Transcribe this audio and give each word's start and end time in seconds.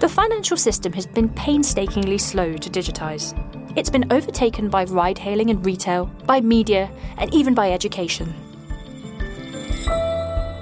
The 0.00 0.08
financial 0.08 0.56
system 0.56 0.94
has 0.94 1.06
been 1.06 1.28
painstakingly 1.28 2.16
slow 2.16 2.56
to 2.56 2.70
digitise. 2.70 3.34
It's 3.76 3.90
been 3.90 4.10
overtaken 4.10 4.70
by 4.70 4.84
ride 4.84 5.18
hailing 5.18 5.50
and 5.50 5.64
retail, 5.64 6.06
by 6.24 6.40
media, 6.40 6.90
and 7.18 7.32
even 7.34 7.52
by 7.52 7.70
education. 7.70 8.32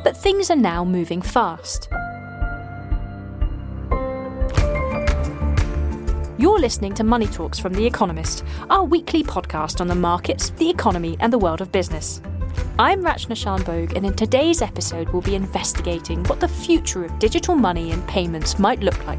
But 0.02 0.16
things 0.16 0.50
are 0.50 0.56
now 0.56 0.84
moving 0.84 1.22
fast. 1.22 1.88
You're 6.36 6.58
listening 6.58 6.94
to 6.94 7.04
Money 7.04 7.28
Talks 7.28 7.60
from 7.60 7.74
The 7.74 7.86
Economist, 7.86 8.42
our 8.70 8.82
weekly 8.82 9.22
podcast 9.22 9.80
on 9.80 9.86
the 9.86 9.94
markets, 9.94 10.50
the 10.50 10.68
economy, 10.68 11.16
and 11.20 11.32
the 11.32 11.38
world 11.38 11.60
of 11.60 11.70
business. 11.70 12.20
I'm 12.80 13.02
Rachna 13.02 13.36
Shanbhogue, 13.36 13.96
and 13.96 14.06
in 14.06 14.14
today's 14.14 14.62
episode, 14.62 15.08
we'll 15.10 15.22
be 15.22 15.34
investigating 15.34 16.24
what 16.24 16.40
the 16.40 16.48
future 16.48 17.04
of 17.04 17.18
digital 17.18 17.56
money 17.56 17.90
and 17.92 18.06
payments 18.08 18.58
might 18.58 18.80
look 18.80 19.04
like. 19.06 19.18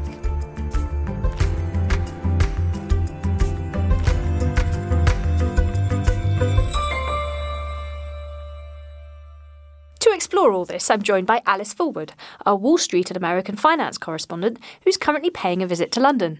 Explore 10.40 10.54
all 10.54 10.64
this, 10.64 10.88
I'm 10.88 11.02
joined 11.02 11.26
by 11.26 11.42
Alice 11.44 11.74
Fulwood, 11.74 12.12
our 12.46 12.56
Wall 12.56 12.78
Street 12.78 13.10
and 13.10 13.16
American 13.18 13.56
finance 13.56 13.98
correspondent 13.98 14.58
who's 14.84 14.96
currently 14.96 15.28
paying 15.28 15.62
a 15.62 15.66
visit 15.66 15.92
to 15.92 16.00
London. 16.00 16.38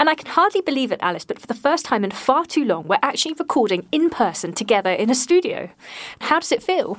And 0.00 0.10
I 0.10 0.16
can 0.16 0.26
hardly 0.26 0.62
believe 0.62 0.90
it, 0.90 0.98
Alice, 1.00 1.24
but 1.24 1.38
for 1.38 1.46
the 1.46 1.54
first 1.54 1.84
time 1.84 2.02
in 2.02 2.10
far 2.10 2.44
too 2.44 2.64
long, 2.64 2.88
we're 2.88 2.98
actually 3.02 3.34
recording 3.38 3.86
in 3.92 4.10
person 4.10 4.52
together 4.52 4.90
in 4.90 5.10
a 5.10 5.14
studio. 5.14 5.70
How 6.22 6.40
does 6.40 6.50
it 6.50 6.60
feel? 6.60 6.98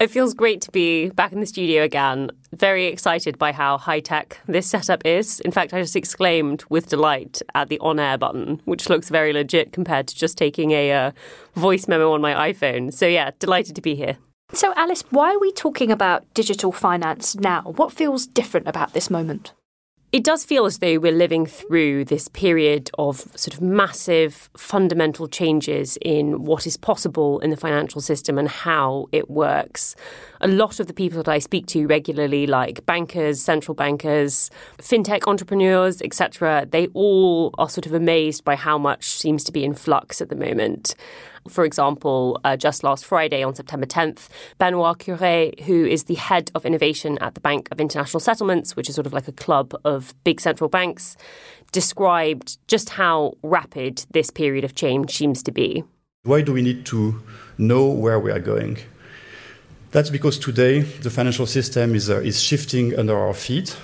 It 0.00 0.10
feels 0.10 0.34
great 0.34 0.60
to 0.62 0.72
be 0.72 1.10
back 1.10 1.30
in 1.30 1.38
the 1.38 1.46
studio 1.46 1.84
again. 1.84 2.32
Very 2.52 2.86
excited 2.86 3.38
by 3.38 3.52
how 3.52 3.78
high 3.78 4.00
tech 4.00 4.40
this 4.48 4.66
setup 4.66 5.06
is. 5.06 5.38
In 5.38 5.52
fact, 5.52 5.72
I 5.72 5.80
just 5.80 5.94
exclaimed 5.94 6.64
with 6.68 6.88
delight 6.88 7.42
at 7.54 7.68
the 7.68 7.78
on 7.78 8.00
air 8.00 8.18
button, 8.18 8.60
which 8.64 8.88
looks 8.88 9.08
very 9.08 9.32
legit 9.32 9.72
compared 9.72 10.08
to 10.08 10.16
just 10.16 10.36
taking 10.36 10.72
a 10.72 10.92
uh, 10.92 11.12
voice 11.54 11.86
memo 11.86 12.12
on 12.12 12.20
my 12.20 12.52
iPhone. 12.52 12.92
So, 12.92 13.06
yeah, 13.06 13.30
delighted 13.38 13.76
to 13.76 13.82
be 13.82 13.94
here. 13.94 14.18
So, 14.52 14.72
Alice, 14.76 15.02
why 15.10 15.34
are 15.34 15.40
we 15.40 15.50
talking 15.50 15.90
about 15.90 16.32
digital 16.32 16.70
finance 16.70 17.34
now? 17.34 17.62
What 17.62 17.92
feels 17.92 18.26
different 18.26 18.68
about 18.68 18.92
this 18.92 19.10
moment? 19.10 19.52
It 20.12 20.22
does 20.22 20.44
feel 20.44 20.66
as 20.66 20.78
though 20.78 20.98
we're 20.98 21.10
living 21.10 21.46
through 21.46 22.04
this 22.04 22.28
period 22.28 22.90
of 22.96 23.18
sort 23.34 23.54
of 23.54 23.60
massive 23.60 24.48
fundamental 24.56 25.26
changes 25.26 25.98
in 26.00 26.44
what 26.44 26.64
is 26.64 26.76
possible 26.76 27.40
in 27.40 27.50
the 27.50 27.56
financial 27.56 28.00
system 28.00 28.38
and 28.38 28.48
how 28.48 29.08
it 29.10 29.28
works. 29.28 29.96
A 30.40 30.46
lot 30.46 30.78
of 30.78 30.86
the 30.86 30.94
people 30.94 31.22
that 31.24 31.28
I 31.30 31.40
speak 31.40 31.66
to 31.66 31.86
regularly, 31.88 32.46
like 32.46 32.86
bankers, 32.86 33.42
central 33.42 33.74
bankers, 33.74 34.48
fintech 34.78 35.26
entrepreneurs, 35.26 36.00
etc., 36.00 36.66
they 36.70 36.86
all 36.94 37.52
are 37.58 37.68
sort 37.68 37.86
of 37.86 37.92
amazed 37.92 38.44
by 38.44 38.54
how 38.54 38.78
much 38.78 39.10
seems 39.10 39.42
to 39.44 39.52
be 39.52 39.64
in 39.64 39.74
flux 39.74 40.22
at 40.22 40.28
the 40.28 40.36
moment. 40.36 40.94
For 41.48 41.64
example, 41.64 42.40
uh, 42.44 42.56
just 42.56 42.82
last 42.82 43.04
Friday 43.04 43.42
on 43.42 43.54
September 43.54 43.86
10th, 43.86 44.28
Benoit 44.58 44.98
Cœuré, 44.98 45.58
who 45.60 45.84
is 45.84 46.04
the 46.04 46.14
head 46.14 46.50
of 46.54 46.66
innovation 46.66 47.18
at 47.20 47.34
the 47.34 47.40
Bank 47.40 47.68
of 47.70 47.80
International 47.80 48.20
Settlements, 48.20 48.76
which 48.76 48.88
is 48.88 48.94
sort 48.94 49.06
of 49.06 49.12
like 49.12 49.28
a 49.28 49.32
club 49.32 49.74
of 49.84 50.14
big 50.24 50.40
central 50.40 50.68
banks, 50.68 51.16
described 51.72 52.58
just 52.68 52.90
how 52.90 53.34
rapid 53.42 54.04
this 54.10 54.30
period 54.30 54.64
of 54.64 54.74
change 54.74 55.16
seems 55.16 55.42
to 55.42 55.52
be. 55.52 55.84
Why 56.24 56.42
do 56.42 56.52
we 56.52 56.62
need 56.62 56.86
to 56.86 57.22
know 57.58 57.86
where 57.86 58.18
we 58.18 58.30
are 58.30 58.40
going? 58.40 58.78
That's 59.92 60.10
because 60.10 60.38
today 60.38 60.80
the 60.80 61.10
financial 61.10 61.46
system 61.46 61.94
is, 61.94 62.10
uh, 62.10 62.20
is 62.20 62.42
shifting 62.42 62.98
under 62.98 63.16
our 63.16 63.32
feet. 63.32 63.76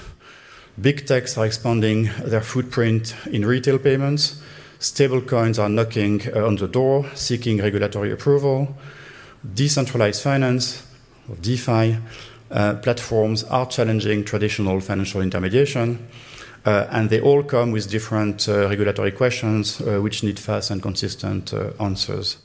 Big 0.80 1.06
techs 1.06 1.38
are 1.38 1.46
expanding 1.46 2.10
their 2.24 2.40
footprint 2.40 3.14
in 3.30 3.44
retail 3.44 3.78
payments. 3.78 4.42
Stablecoins 4.82 5.62
are 5.62 5.68
knocking 5.68 6.20
uh, 6.34 6.44
on 6.44 6.56
the 6.56 6.66
door, 6.66 7.08
seeking 7.14 7.58
regulatory 7.58 8.10
approval. 8.10 8.76
Decentralized 9.54 10.20
finance, 10.20 10.84
or 11.28 11.36
DeFi, 11.36 11.98
uh, 12.50 12.74
platforms 12.74 13.44
are 13.44 13.66
challenging 13.66 14.24
traditional 14.24 14.80
financial 14.80 15.20
intermediation. 15.20 16.08
Uh, 16.66 16.88
and 16.90 17.10
they 17.10 17.20
all 17.20 17.44
come 17.44 17.70
with 17.70 17.90
different 17.90 18.48
uh, 18.48 18.68
regulatory 18.68 19.12
questions 19.12 19.80
uh, 19.80 20.00
which 20.00 20.24
need 20.24 20.38
fast 20.38 20.72
and 20.72 20.82
consistent 20.82 21.54
uh, 21.54 21.70
answers. 21.78 22.38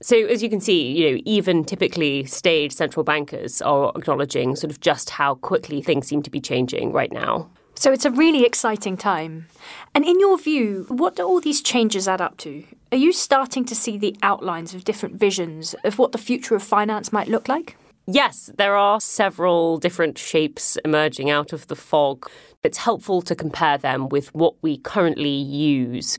So, 0.00 0.16
as 0.16 0.42
you 0.42 0.48
can 0.48 0.60
see, 0.60 0.90
you 0.90 1.10
know, 1.10 1.22
even 1.26 1.64
typically 1.64 2.24
staid 2.24 2.72
central 2.72 3.04
bankers 3.04 3.60
are 3.60 3.92
acknowledging 3.94 4.56
sort 4.56 4.70
of 4.70 4.80
just 4.80 5.10
how 5.10 5.34
quickly 5.34 5.82
things 5.82 6.06
seem 6.06 6.22
to 6.22 6.30
be 6.30 6.40
changing 6.40 6.92
right 6.92 7.12
now. 7.12 7.50
So 7.74 7.92
it's 7.92 8.04
a 8.04 8.10
really 8.10 8.44
exciting 8.44 8.96
time. 8.96 9.48
And 9.94 10.04
in 10.04 10.20
your 10.20 10.38
view, 10.38 10.86
what 10.88 11.16
do 11.16 11.22
all 11.24 11.40
these 11.40 11.60
changes 11.60 12.06
add 12.06 12.20
up 12.20 12.36
to? 12.38 12.64
Are 12.92 12.98
you 12.98 13.12
starting 13.12 13.64
to 13.66 13.74
see 13.74 13.98
the 13.98 14.16
outlines 14.22 14.74
of 14.74 14.84
different 14.84 15.16
visions 15.16 15.74
of 15.84 15.98
what 15.98 16.12
the 16.12 16.18
future 16.18 16.54
of 16.54 16.62
finance 16.62 17.12
might 17.12 17.28
look 17.28 17.48
like? 17.48 17.76
Yes, 18.06 18.50
there 18.58 18.76
are 18.76 19.00
several 19.00 19.78
different 19.78 20.18
shapes 20.18 20.76
emerging 20.84 21.30
out 21.30 21.52
of 21.52 21.66
the 21.68 21.76
fog. 21.76 22.30
It's 22.62 22.78
helpful 22.78 23.22
to 23.22 23.34
compare 23.34 23.78
them 23.78 24.08
with 24.08 24.34
what 24.34 24.54
we 24.62 24.76
currently 24.78 25.30
use. 25.30 26.18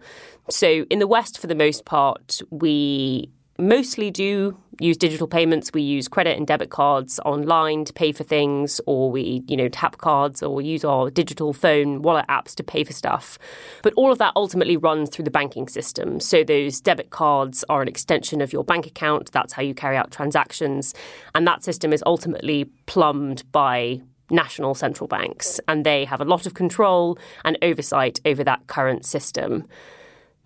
So, 0.49 0.85
in 0.89 0.99
the 0.99 1.07
West, 1.07 1.39
for 1.39 1.47
the 1.47 1.55
most 1.55 1.85
part, 1.85 2.41
we 2.49 3.29
mostly 3.57 4.11
do 4.11 4.57
use 4.79 4.97
digital 4.97 5.27
payments. 5.27 5.71
We 5.73 5.81
use 5.81 6.07
credit 6.07 6.38
and 6.38 6.45
debit 6.45 6.69
cards 6.69 7.19
online 7.23 7.85
to 7.85 7.93
pay 7.93 8.11
for 8.11 8.23
things, 8.23 8.81
or 8.85 9.09
we, 9.09 9.43
you 9.47 9.55
know, 9.55 9.69
tap 9.69 9.97
cards 9.97 10.43
or 10.43 10.61
use 10.61 10.83
our 10.83 11.09
digital 11.09 11.53
phone 11.53 12.01
wallet 12.01 12.25
apps 12.27 12.53
to 12.55 12.63
pay 12.63 12.83
for 12.83 12.93
stuff. 12.93 13.39
But 13.83 13.93
all 13.95 14.11
of 14.11 14.17
that 14.17 14.33
ultimately 14.35 14.75
runs 14.75 15.09
through 15.09 15.25
the 15.25 15.31
banking 15.31 15.67
system. 15.67 16.19
So 16.19 16.43
those 16.43 16.81
debit 16.81 17.09
cards 17.09 17.63
are 17.69 17.81
an 17.81 17.88
extension 17.88 18.41
of 18.41 18.51
your 18.51 18.63
bank 18.63 18.85
account. 18.85 19.31
That's 19.31 19.53
how 19.53 19.61
you 19.61 19.73
carry 19.73 19.95
out 19.95 20.11
transactions. 20.11 20.93
And 21.33 21.47
that 21.47 21.63
system 21.63 21.93
is 21.93 22.03
ultimately 22.05 22.66
plumbed 22.85 23.49
by 23.51 24.01
national 24.29 24.75
central 24.75 25.07
banks. 25.07 25.59
And 25.67 25.85
they 25.85 26.03
have 26.05 26.19
a 26.19 26.25
lot 26.25 26.45
of 26.45 26.53
control 26.53 27.17
and 27.45 27.57
oversight 27.61 28.19
over 28.25 28.43
that 28.43 28.67
current 28.67 29.05
system 29.05 29.66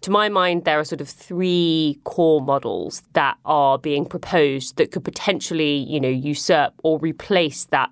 to 0.02 0.12
my 0.12 0.30
mind, 0.30 0.66
there 0.66 0.80
are 0.80 0.84
sort 0.84 1.02
of 1.02 1.10
three 1.10 2.00
core 2.04 2.42
models 2.42 3.04
that 3.14 3.38
are 3.46 3.78
being 3.78 4.06
proposed 4.06 4.78
that 4.78 4.92
could 4.92 5.04
potentially, 5.04 5.76
you 5.76 6.00
know, 6.00 6.10
usurp 6.10 6.74
or 6.84 7.00
replace 7.00 7.66
that. 7.66 7.90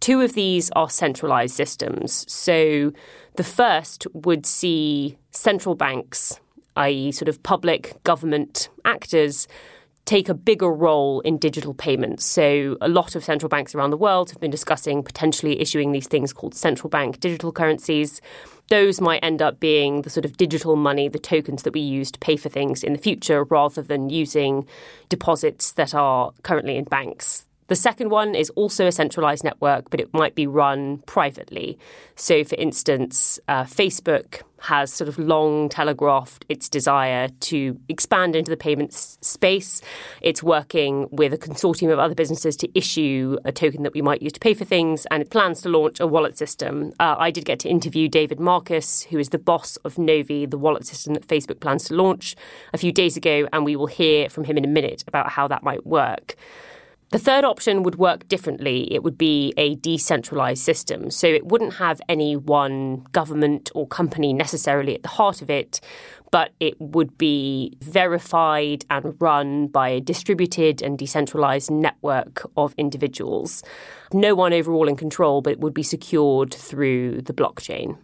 Two 0.00 0.20
of 0.20 0.34
these 0.34 0.70
are 0.72 0.88
centralized 0.88 1.54
systems. 1.54 2.30
So 2.30 2.92
the 3.36 3.44
first 3.44 4.06
would 4.12 4.44
see 4.44 5.16
central 5.30 5.74
banks, 5.74 6.40
i.e., 6.76 7.12
sort 7.12 7.28
of 7.28 7.42
public 7.42 8.02
government 8.04 8.68
actors, 8.84 9.46
take 10.04 10.28
a 10.28 10.34
bigger 10.34 10.72
role 10.72 11.20
in 11.20 11.38
digital 11.38 11.72
payments. 11.74 12.24
So, 12.24 12.76
a 12.80 12.88
lot 12.88 13.14
of 13.14 13.22
central 13.22 13.48
banks 13.48 13.74
around 13.74 13.90
the 13.90 13.96
world 13.96 14.30
have 14.30 14.40
been 14.40 14.50
discussing 14.50 15.02
potentially 15.02 15.60
issuing 15.60 15.92
these 15.92 16.08
things 16.08 16.32
called 16.32 16.54
central 16.54 16.90
bank 16.90 17.20
digital 17.20 17.52
currencies 17.52 18.20
those 18.70 19.00
might 19.00 19.22
end 19.22 19.42
up 19.42 19.60
being 19.60 20.02
the 20.02 20.10
sort 20.10 20.24
of 20.24 20.36
digital 20.36 20.76
money, 20.76 21.08
the 21.08 21.18
tokens 21.18 21.64
that 21.64 21.74
we 21.74 21.80
use 21.80 22.10
to 22.12 22.18
pay 22.18 22.36
for 22.36 22.48
things 22.48 22.82
in 22.82 22.92
the 22.92 22.98
future, 22.98 23.44
rather 23.44 23.82
than 23.82 24.08
using 24.08 24.66
deposits 25.08 25.72
that 25.72 25.94
are 25.94 26.32
currently 26.42 26.76
in 26.76 26.84
banks. 26.84 27.46
The 27.70 27.76
second 27.76 28.10
one 28.10 28.34
is 28.34 28.50
also 28.50 28.88
a 28.88 28.90
centralized 28.90 29.44
network, 29.44 29.90
but 29.90 30.00
it 30.00 30.12
might 30.12 30.34
be 30.34 30.44
run 30.44 31.04
privately. 31.06 31.78
So, 32.16 32.42
for 32.42 32.56
instance, 32.56 33.38
uh, 33.46 33.62
Facebook 33.62 34.42
has 34.62 34.92
sort 34.92 35.06
of 35.06 35.20
long 35.20 35.68
telegraphed 35.68 36.44
its 36.48 36.68
desire 36.68 37.28
to 37.28 37.78
expand 37.88 38.34
into 38.34 38.50
the 38.50 38.56
payments 38.56 39.18
space. 39.20 39.82
It's 40.20 40.42
working 40.42 41.06
with 41.12 41.32
a 41.32 41.38
consortium 41.38 41.92
of 41.92 42.00
other 42.00 42.16
businesses 42.16 42.56
to 42.56 42.68
issue 42.76 43.38
a 43.44 43.52
token 43.52 43.84
that 43.84 43.94
we 43.94 44.02
might 44.02 44.20
use 44.20 44.32
to 44.32 44.40
pay 44.40 44.52
for 44.52 44.64
things, 44.64 45.06
and 45.12 45.22
it 45.22 45.30
plans 45.30 45.62
to 45.62 45.68
launch 45.68 46.00
a 46.00 46.08
wallet 46.08 46.36
system. 46.36 46.92
Uh, 46.98 47.14
I 47.20 47.30
did 47.30 47.44
get 47.44 47.60
to 47.60 47.68
interview 47.68 48.08
David 48.08 48.40
Marcus, 48.40 49.04
who 49.04 49.18
is 49.20 49.28
the 49.28 49.38
boss 49.38 49.76
of 49.84 49.96
Novi, 49.96 50.44
the 50.44 50.58
wallet 50.58 50.86
system 50.86 51.14
that 51.14 51.28
Facebook 51.28 51.60
plans 51.60 51.84
to 51.84 51.94
launch, 51.94 52.34
a 52.72 52.78
few 52.78 52.90
days 52.90 53.16
ago, 53.16 53.46
and 53.52 53.64
we 53.64 53.76
will 53.76 53.86
hear 53.86 54.28
from 54.28 54.42
him 54.42 54.58
in 54.58 54.64
a 54.64 54.68
minute 54.68 55.04
about 55.06 55.30
how 55.30 55.46
that 55.46 55.62
might 55.62 55.86
work. 55.86 56.34
The 57.10 57.18
third 57.18 57.44
option 57.44 57.82
would 57.82 57.96
work 57.96 58.28
differently. 58.28 58.92
It 58.94 59.02
would 59.02 59.18
be 59.18 59.52
a 59.56 59.74
decentralized 59.74 60.62
system. 60.62 61.10
So 61.10 61.26
it 61.26 61.46
wouldn't 61.46 61.74
have 61.74 62.00
any 62.08 62.36
one 62.36 63.04
government 63.10 63.68
or 63.74 63.86
company 63.88 64.32
necessarily 64.32 64.94
at 64.94 65.02
the 65.02 65.08
heart 65.08 65.42
of 65.42 65.50
it, 65.50 65.80
but 66.30 66.52
it 66.60 66.80
would 66.80 67.18
be 67.18 67.76
verified 67.80 68.84
and 68.90 69.16
run 69.20 69.66
by 69.66 69.88
a 69.88 70.00
distributed 70.00 70.82
and 70.82 70.96
decentralized 70.96 71.68
network 71.68 72.48
of 72.56 72.74
individuals. 72.78 73.64
No 74.12 74.36
one 74.36 74.52
overall 74.52 74.86
in 74.86 74.94
control, 74.94 75.42
but 75.42 75.54
it 75.54 75.60
would 75.60 75.74
be 75.74 75.82
secured 75.82 76.54
through 76.54 77.22
the 77.22 77.32
blockchain. 77.32 77.98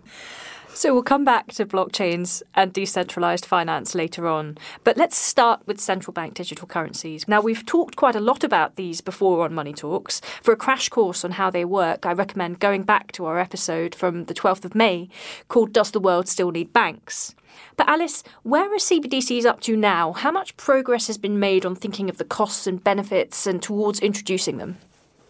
So 0.77 0.93
we'll 0.93 1.05
come 1.05 1.25
back 1.25 1.53
to 1.53 1.65
blockchains 1.65 2.43
and 2.55 2.71
decentralized 2.71 3.47
finance 3.47 3.95
later 3.95 4.29
on. 4.29 4.59
But 4.85 4.99
let's 4.99 5.17
start 5.17 5.67
with 5.67 5.81
central 5.81 6.13
bank 6.13 6.35
digital 6.35 6.69
currencies. 6.69 7.27
Now, 7.27 7.41
we've 7.41 7.65
talked 7.65 7.97
quite 7.97 8.15
a 8.15 8.21
lot 8.21 8.45
about 8.45 8.77
these 8.77 9.01
before 9.01 9.47
on 9.47 9.55
Money 9.55 9.73
Talks. 9.73 10.21
For 10.43 10.53
a 10.53 10.57
crash 10.57 10.91
course 10.91 11.25
on 11.25 11.31
how 11.31 11.49
they 11.49 11.65
work, 11.65 12.05
I 12.05 12.13
recommend 12.13 12.61
going 12.61 12.83
back 12.83 13.11
to 13.13 13.25
our 13.25 13.39
episode 13.39 13.95
from 13.95 14.27
the 14.27 14.35
12th 14.35 14.67
of 14.67 14.75
May 14.75 15.09
called 15.49 15.73
Does 15.73 15.93
the 15.93 15.99
World 15.99 16.29
Still 16.29 16.51
Need 16.51 16.75
Banks? 16.75 17.35
But 17.79 17.89
Alice, 17.89 18.23
where 18.43 18.71
are 18.71 18.77
CBDCs 18.77 19.47
up 19.47 19.61
to 19.61 19.79
now? 19.79 20.13
How 20.13 20.31
much 20.31 20.59
progress 20.59 21.07
has 21.07 21.17
been 21.17 21.41
made 21.41 21.65
on 21.65 21.75
thinking 21.75 22.11
of 22.11 22.19
the 22.19 22.25
costs 22.25 22.67
and 22.67 22.85
benefits 22.85 23.47
and 23.47 23.63
towards 23.63 24.01
introducing 24.01 24.59
them? 24.59 24.77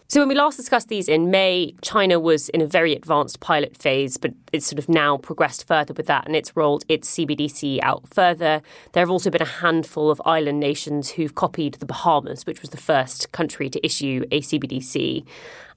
So, 0.09 0.21
when 0.21 0.29
we 0.29 0.35
last 0.35 0.55
discussed 0.55 0.87
these 0.87 1.09
in 1.09 1.31
May, 1.31 1.75
China 1.81 2.17
was 2.17 2.47
in 2.47 2.61
a 2.61 2.65
very 2.65 2.95
advanced 2.95 3.41
pilot 3.41 3.75
phase, 3.75 4.15
but 4.15 4.31
it's 4.53 4.65
sort 4.65 4.79
of 4.79 4.87
now 4.87 5.17
progressed 5.17 5.67
further 5.67 5.93
with 5.93 6.05
that 6.05 6.25
and 6.25 6.33
it's 6.33 6.55
rolled 6.55 6.85
its 6.87 7.13
CBDC 7.13 7.79
out 7.83 8.07
further. 8.07 8.61
There 8.93 9.01
have 9.01 9.09
also 9.09 9.29
been 9.29 9.41
a 9.41 9.45
handful 9.45 10.09
of 10.09 10.21
island 10.23 10.61
nations 10.61 11.09
who've 11.09 11.35
copied 11.35 11.73
the 11.73 11.85
Bahamas, 11.85 12.45
which 12.45 12.61
was 12.61 12.69
the 12.69 12.77
first 12.77 13.33
country 13.33 13.69
to 13.69 13.85
issue 13.85 14.23
a 14.31 14.39
CBDC 14.39 15.25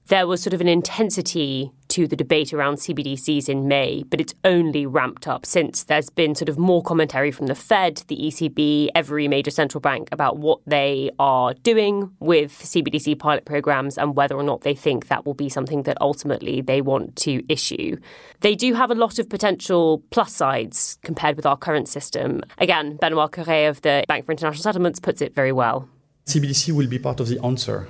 there 0.07 0.27
was 0.27 0.41
sort 0.41 0.53
of 0.53 0.61
an 0.61 0.67
intensity 0.67 1.71
to 1.87 2.07
the 2.07 2.15
debate 2.15 2.53
around 2.53 2.75
CBDCs 2.75 3.49
in 3.49 3.67
May, 3.67 4.03
but 4.03 4.21
it's 4.21 4.33
only 4.45 4.85
ramped 4.85 5.27
up 5.27 5.45
since 5.45 5.83
there's 5.83 6.09
been 6.09 6.35
sort 6.35 6.47
of 6.47 6.57
more 6.57 6.81
commentary 6.81 7.31
from 7.31 7.47
the 7.47 7.55
Fed, 7.55 8.03
the 8.07 8.15
ECB, 8.15 8.89
every 8.95 9.27
major 9.27 9.51
central 9.51 9.81
bank 9.81 10.07
about 10.11 10.37
what 10.37 10.59
they 10.65 11.11
are 11.19 11.53
doing 11.63 12.09
with 12.19 12.51
CBDC 12.51 13.19
pilot 13.19 13.45
programs 13.45 13.97
and 13.97 14.15
whether 14.15 14.35
or 14.35 14.43
not 14.43 14.61
they 14.61 14.73
think 14.73 15.07
that 15.07 15.25
will 15.25 15.33
be 15.33 15.49
something 15.49 15.83
that 15.83 15.97
ultimately 15.99 16.61
they 16.61 16.81
want 16.81 17.15
to 17.17 17.43
issue. 17.51 17.97
They 18.39 18.55
do 18.55 18.73
have 18.73 18.89
a 18.89 18.95
lot 18.95 19.19
of 19.19 19.29
potential 19.29 20.01
plus 20.11 20.33
sides 20.33 20.97
compared 21.03 21.35
with 21.35 21.45
our 21.45 21.57
current 21.57 21.89
system. 21.89 22.41
Again, 22.57 22.97
Benoit 22.97 23.31
Cœuré 23.31 23.69
of 23.69 23.81
the 23.81 24.05
Bank 24.07 24.25
for 24.25 24.31
International 24.31 24.63
Settlements 24.63 24.99
puts 24.99 25.21
it 25.21 25.35
very 25.35 25.51
well. 25.51 25.89
CBDC 26.25 26.71
will 26.71 26.87
be 26.87 26.99
part 26.99 27.19
of 27.19 27.27
the 27.27 27.39
answer 27.43 27.87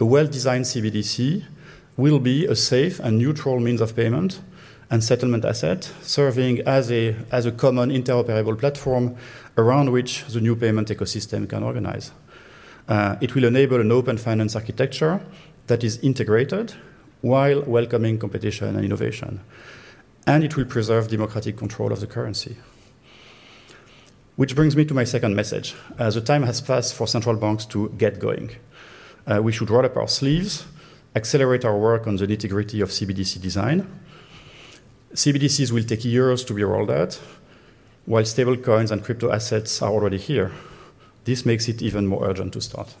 a 0.00 0.04
well-designed 0.04 0.64
CBDC 0.64 1.44
will 1.96 2.20
be 2.20 2.46
a 2.46 2.54
safe 2.54 3.00
and 3.00 3.18
neutral 3.18 3.58
means 3.58 3.80
of 3.80 3.96
payment 3.96 4.40
and 4.90 5.02
settlement 5.02 5.44
asset, 5.44 5.90
serving 6.02 6.60
as 6.60 6.90
a, 6.90 7.16
as 7.32 7.46
a 7.46 7.52
common 7.52 7.90
interoperable 7.90 8.58
platform 8.58 9.16
around 9.56 9.90
which 9.90 10.24
the 10.26 10.40
new 10.40 10.54
payment 10.54 10.88
ecosystem 10.88 11.48
can 11.48 11.62
organize. 11.62 12.12
Uh, 12.88 13.16
it 13.20 13.34
will 13.34 13.44
enable 13.44 13.80
an 13.80 13.92
open 13.92 14.16
finance 14.16 14.54
architecture 14.54 15.20
that 15.66 15.84
is 15.84 15.98
integrated 15.98 16.74
while 17.20 17.62
welcoming 17.62 18.18
competition 18.18 18.76
and 18.76 18.84
innovation. 18.84 19.40
And 20.26 20.44
it 20.44 20.56
will 20.56 20.64
preserve 20.64 21.08
democratic 21.08 21.56
control 21.56 21.92
of 21.92 22.00
the 22.00 22.06
currency. 22.06 22.56
Which 24.36 24.54
brings 24.54 24.76
me 24.76 24.84
to 24.84 24.94
my 24.94 25.04
second 25.04 25.34
message. 25.34 25.74
Uh, 25.98 26.10
the 26.10 26.20
time 26.20 26.44
has 26.44 26.60
passed 26.60 26.94
for 26.94 27.08
central 27.08 27.36
banks 27.36 27.66
to 27.66 27.88
get 27.98 28.20
going 28.20 28.52
Uh, 29.28 29.42
we 29.42 29.52
should 29.52 29.68
roll 29.68 29.84
up 29.84 29.96
our 29.96 30.08
sleeves, 30.08 30.64
accelerate 31.14 31.64
our 31.64 31.76
work 31.76 32.06
on 32.06 32.16
the 32.16 32.26
nitty 32.26 32.48
gritty 32.48 32.80
of 32.80 32.88
CBDC 32.88 33.40
design. 33.42 33.86
CBDCs 35.12 35.70
will 35.70 35.84
take 35.84 36.04
years 36.04 36.44
to 36.44 36.54
be 36.54 36.64
rolled 36.64 36.90
out, 36.90 37.20
while 38.06 38.22
stablecoins 38.22 38.90
and 38.90 39.04
crypto 39.04 39.30
assets 39.30 39.82
are 39.82 39.90
already 39.90 40.18
here. 40.18 40.52
This 41.24 41.44
makes 41.44 41.68
it 41.68 41.82
even 41.82 42.06
more 42.06 42.24
urgent 42.24 42.54
to 42.54 42.60
start. 42.62 42.96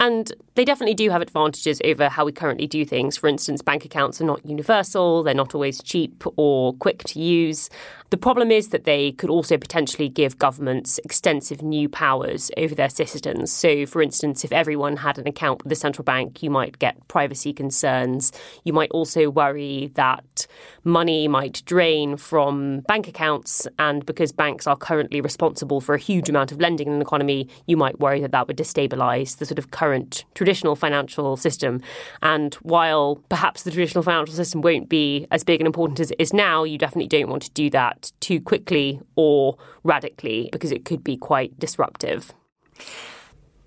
And 0.00 0.32
they 0.54 0.64
definitely 0.64 0.94
do 0.94 1.10
have 1.10 1.22
advantages 1.22 1.80
over 1.84 2.08
how 2.08 2.24
we 2.24 2.32
currently 2.32 2.66
do 2.66 2.84
things. 2.84 3.16
For 3.16 3.28
instance, 3.28 3.62
bank 3.62 3.84
accounts 3.84 4.20
are 4.20 4.24
not 4.24 4.44
universal, 4.44 5.22
they're 5.22 5.34
not 5.34 5.54
always 5.54 5.82
cheap 5.82 6.24
or 6.36 6.74
quick 6.74 7.04
to 7.04 7.20
use. 7.20 7.70
The 8.10 8.18
problem 8.18 8.52
is 8.52 8.68
that 8.68 8.84
they 8.84 9.12
could 9.12 9.30
also 9.30 9.56
potentially 9.56 10.08
give 10.08 10.38
governments 10.38 11.00
extensive 11.04 11.62
new 11.62 11.88
powers 11.88 12.50
over 12.56 12.74
their 12.74 12.88
citizens. 12.88 13.50
So, 13.50 13.86
for 13.86 14.02
instance, 14.02 14.44
if 14.44 14.52
everyone 14.52 14.98
had 14.98 15.18
an 15.18 15.26
account 15.26 15.64
with 15.64 15.70
the 15.70 15.74
central 15.74 16.04
bank, 16.04 16.42
you 16.42 16.50
might 16.50 16.78
get 16.78 17.08
privacy 17.08 17.52
concerns. 17.52 18.30
You 18.62 18.72
might 18.72 18.90
also 18.92 19.30
worry 19.30 19.90
that 19.94 20.46
money 20.84 21.26
might 21.26 21.62
drain 21.64 22.16
from 22.16 22.80
bank 22.80 23.08
accounts. 23.08 23.66
And 23.78 24.04
because 24.06 24.32
banks 24.32 24.66
are 24.66 24.76
currently 24.76 25.20
responsible 25.20 25.80
for 25.80 25.94
a 25.94 25.98
huge 25.98 26.28
amount 26.28 26.52
of 26.52 26.60
lending 26.60 26.88
in 26.88 26.98
the 26.98 27.04
economy, 27.04 27.48
you 27.66 27.76
might 27.76 27.98
worry 27.98 28.20
that 28.20 28.32
that 28.32 28.46
would 28.46 28.58
destabilize 28.58 29.38
the 29.38 29.46
sort 29.46 29.58
of 29.58 29.70
current 29.70 30.24
traditional 30.34 30.76
financial 30.76 31.36
system. 31.36 31.80
And 32.22 32.54
while 32.56 33.16
perhaps 33.28 33.62
the 33.62 33.70
traditional 33.70 34.04
financial 34.04 34.34
system 34.34 34.60
won't 34.60 34.88
be 34.88 35.26
as 35.30 35.42
big 35.42 35.60
and 35.60 35.66
important 35.66 36.00
as 36.00 36.10
it 36.10 36.20
is 36.20 36.32
now, 36.32 36.64
you 36.64 36.78
definitely 36.78 37.08
don't 37.08 37.28
want 37.28 37.42
to 37.42 37.50
do 37.50 37.70
that 37.70 38.03
too 38.20 38.40
quickly 38.40 39.00
or 39.16 39.56
radically 39.82 40.48
because 40.52 40.72
it 40.72 40.84
could 40.84 41.02
be 41.02 41.16
quite 41.16 41.58
disruptive. 41.58 42.32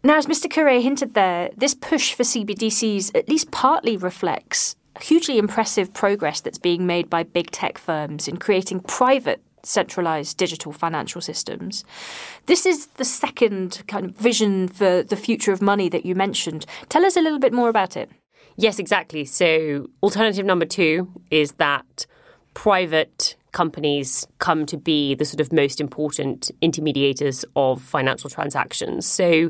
Now, 0.04 0.18
as 0.18 0.28
Mr. 0.28 0.46
Cœuré 0.46 0.82
hinted 0.82 1.14
there, 1.14 1.50
this 1.58 1.74
push 1.74 2.14
for 2.14 2.24
CBDCs 2.24 3.16
at 3.16 3.28
least 3.28 3.52
partly 3.52 3.98
reflects 3.98 4.76
hugely 5.02 5.38
impressive 5.38 5.94
progress 5.94 6.42
that's 6.42 6.58
being 6.58 6.86
made 6.86 7.10
by 7.10 7.24
big 7.24 7.52
tech 7.52 7.78
firms 7.78 8.28
in 8.28 8.38
creating 8.38 8.80
private 8.82 9.42
centralized 9.64 10.38
digital 10.38 10.72
financial 10.72 11.22
systems. 11.22 11.84
This 12.46 12.66
is 12.66 12.88
the 12.96 13.06
second 13.06 13.84
kind 13.88 14.06
of 14.06 14.16
vision 14.16 14.68
for 14.68 15.04
the 15.04 15.16
future 15.16 15.52
of 15.52 15.62
money 15.62 15.90
that 15.90 16.06
you 16.06 16.16
mentioned. 16.16 16.66
Tell 16.90 17.06
us 17.06 17.18
a 17.18 17.22
little 17.22 17.40
bit 17.40 17.54
more 17.54 17.70
about 17.70 17.98
it. 17.98 18.10
Yes, 18.56 18.80
exactly. 18.80 19.26
So, 19.26 19.88
alternative 20.02 20.46
number 20.46 20.66
two 20.66 21.12
is 21.30 21.54
that 21.54 22.06
private 22.54 23.36
companies 23.58 24.28
come 24.38 24.68
to 24.68 24.78
be 24.78 25.16
the 25.16 25.26
sort 25.26 25.42
of 25.42 25.52
most 25.52 25.82
important 25.82 26.52
intermediators 26.62 27.44
of 27.56 27.82
financial 27.82 28.30
transactions. 28.30 29.08
So 29.08 29.50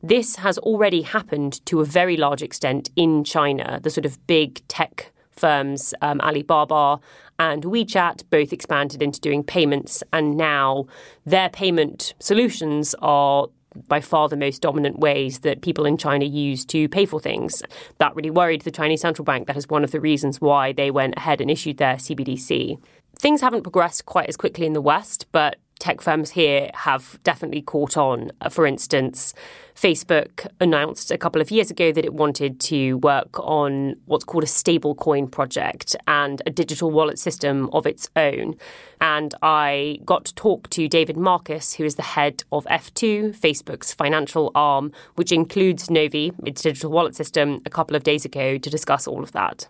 this 0.00 0.36
has 0.36 0.58
already 0.58 1.02
happened 1.02 1.66
to 1.66 1.80
a 1.80 1.84
very 1.84 2.16
large 2.16 2.40
extent 2.40 2.90
in 2.94 3.24
China. 3.24 3.80
The 3.82 3.90
sort 3.90 4.06
of 4.06 4.24
big 4.28 4.62
tech 4.68 5.10
firms, 5.32 5.92
um, 6.02 6.20
Alibaba 6.20 7.00
and 7.40 7.64
WeChat, 7.64 8.22
both 8.30 8.52
expanded 8.52 9.02
into 9.02 9.18
doing 9.20 9.42
payments, 9.42 10.04
and 10.12 10.36
now 10.36 10.86
their 11.26 11.48
payment 11.48 12.14
solutions 12.20 12.94
are 13.00 13.48
by 13.86 14.00
far 14.00 14.28
the 14.28 14.36
most 14.36 14.62
dominant 14.62 14.98
ways 14.98 15.40
that 15.40 15.60
people 15.62 15.84
in 15.84 15.96
China 15.96 16.24
use 16.24 16.64
to 16.64 16.88
pay 16.88 17.06
for 17.06 17.20
things. 17.20 17.62
That 17.98 18.14
really 18.14 18.30
worried 18.30 18.62
the 18.62 18.70
Chinese 18.70 19.02
central 19.02 19.24
bank. 19.24 19.46
That 19.46 19.56
is 19.56 19.68
one 19.68 19.84
of 19.84 19.90
the 19.90 20.00
reasons 20.00 20.40
why 20.40 20.72
they 20.72 20.90
went 20.90 21.14
ahead 21.16 21.40
and 21.40 21.50
issued 21.50 21.76
their 21.76 21.96
CBDC. 21.96 22.78
Things 23.18 23.40
haven't 23.40 23.62
progressed 23.62 24.06
quite 24.06 24.28
as 24.28 24.36
quickly 24.36 24.64
in 24.64 24.74
the 24.74 24.80
West, 24.80 25.26
but 25.32 25.56
tech 25.80 26.00
firms 26.00 26.30
here 26.30 26.70
have 26.74 27.18
definitely 27.24 27.62
caught 27.62 27.96
on. 27.96 28.30
Uh, 28.40 28.48
for 28.48 28.66
instance, 28.66 29.34
Facebook 29.74 30.46
announced 30.60 31.10
a 31.10 31.18
couple 31.18 31.40
of 31.40 31.50
years 31.50 31.70
ago 31.70 31.92
that 31.92 32.04
it 32.04 32.14
wanted 32.14 32.60
to 32.60 32.94
work 32.94 33.38
on 33.40 33.96
what's 34.06 34.24
called 34.24 34.44
a 34.44 34.46
stablecoin 34.46 35.30
project 35.30 35.94
and 36.06 36.42
a 36.46 36.50
digital 36.50 36.90
wallet 36.90 37.18
system 37.18 37.70
of 37.72 37.86
its 37.86 38.08
own. 38.16 38.54
And 39.00 39.34
I 39.42 39.98
got 40.04 40.24
to 40.26 40.34
talk 40.34 40.68
to 40.70 40.88
David 40.88 41.16
Marcus, 41.16 41.74
who 41.74 41.84
is 41.84 41.94
the 41.94 42.02
head 42.02 42.44
of 42.52 42.64
F2, 42.66 43.36
Facebook's 43.36 43.92
financial 43.92 44.50
arm, 44.54 44.92
which 45.14 45.32
includes 45.32 45.90
Novi, 45.90 46.32
its 46.44 46.62
digital 46.62 46.90
wallet 46.90 47.14
system, 47.14 47.60
a 47.64 47.70
couple 47.70 47.96
of 47.96 48.02
days 48.02 48.24
ago 48.24 48.58
to 48.58 48.70
discuss 48.70 49.06
all 49.06 49.22
of 49.22 49.32
that. 49.32 49.68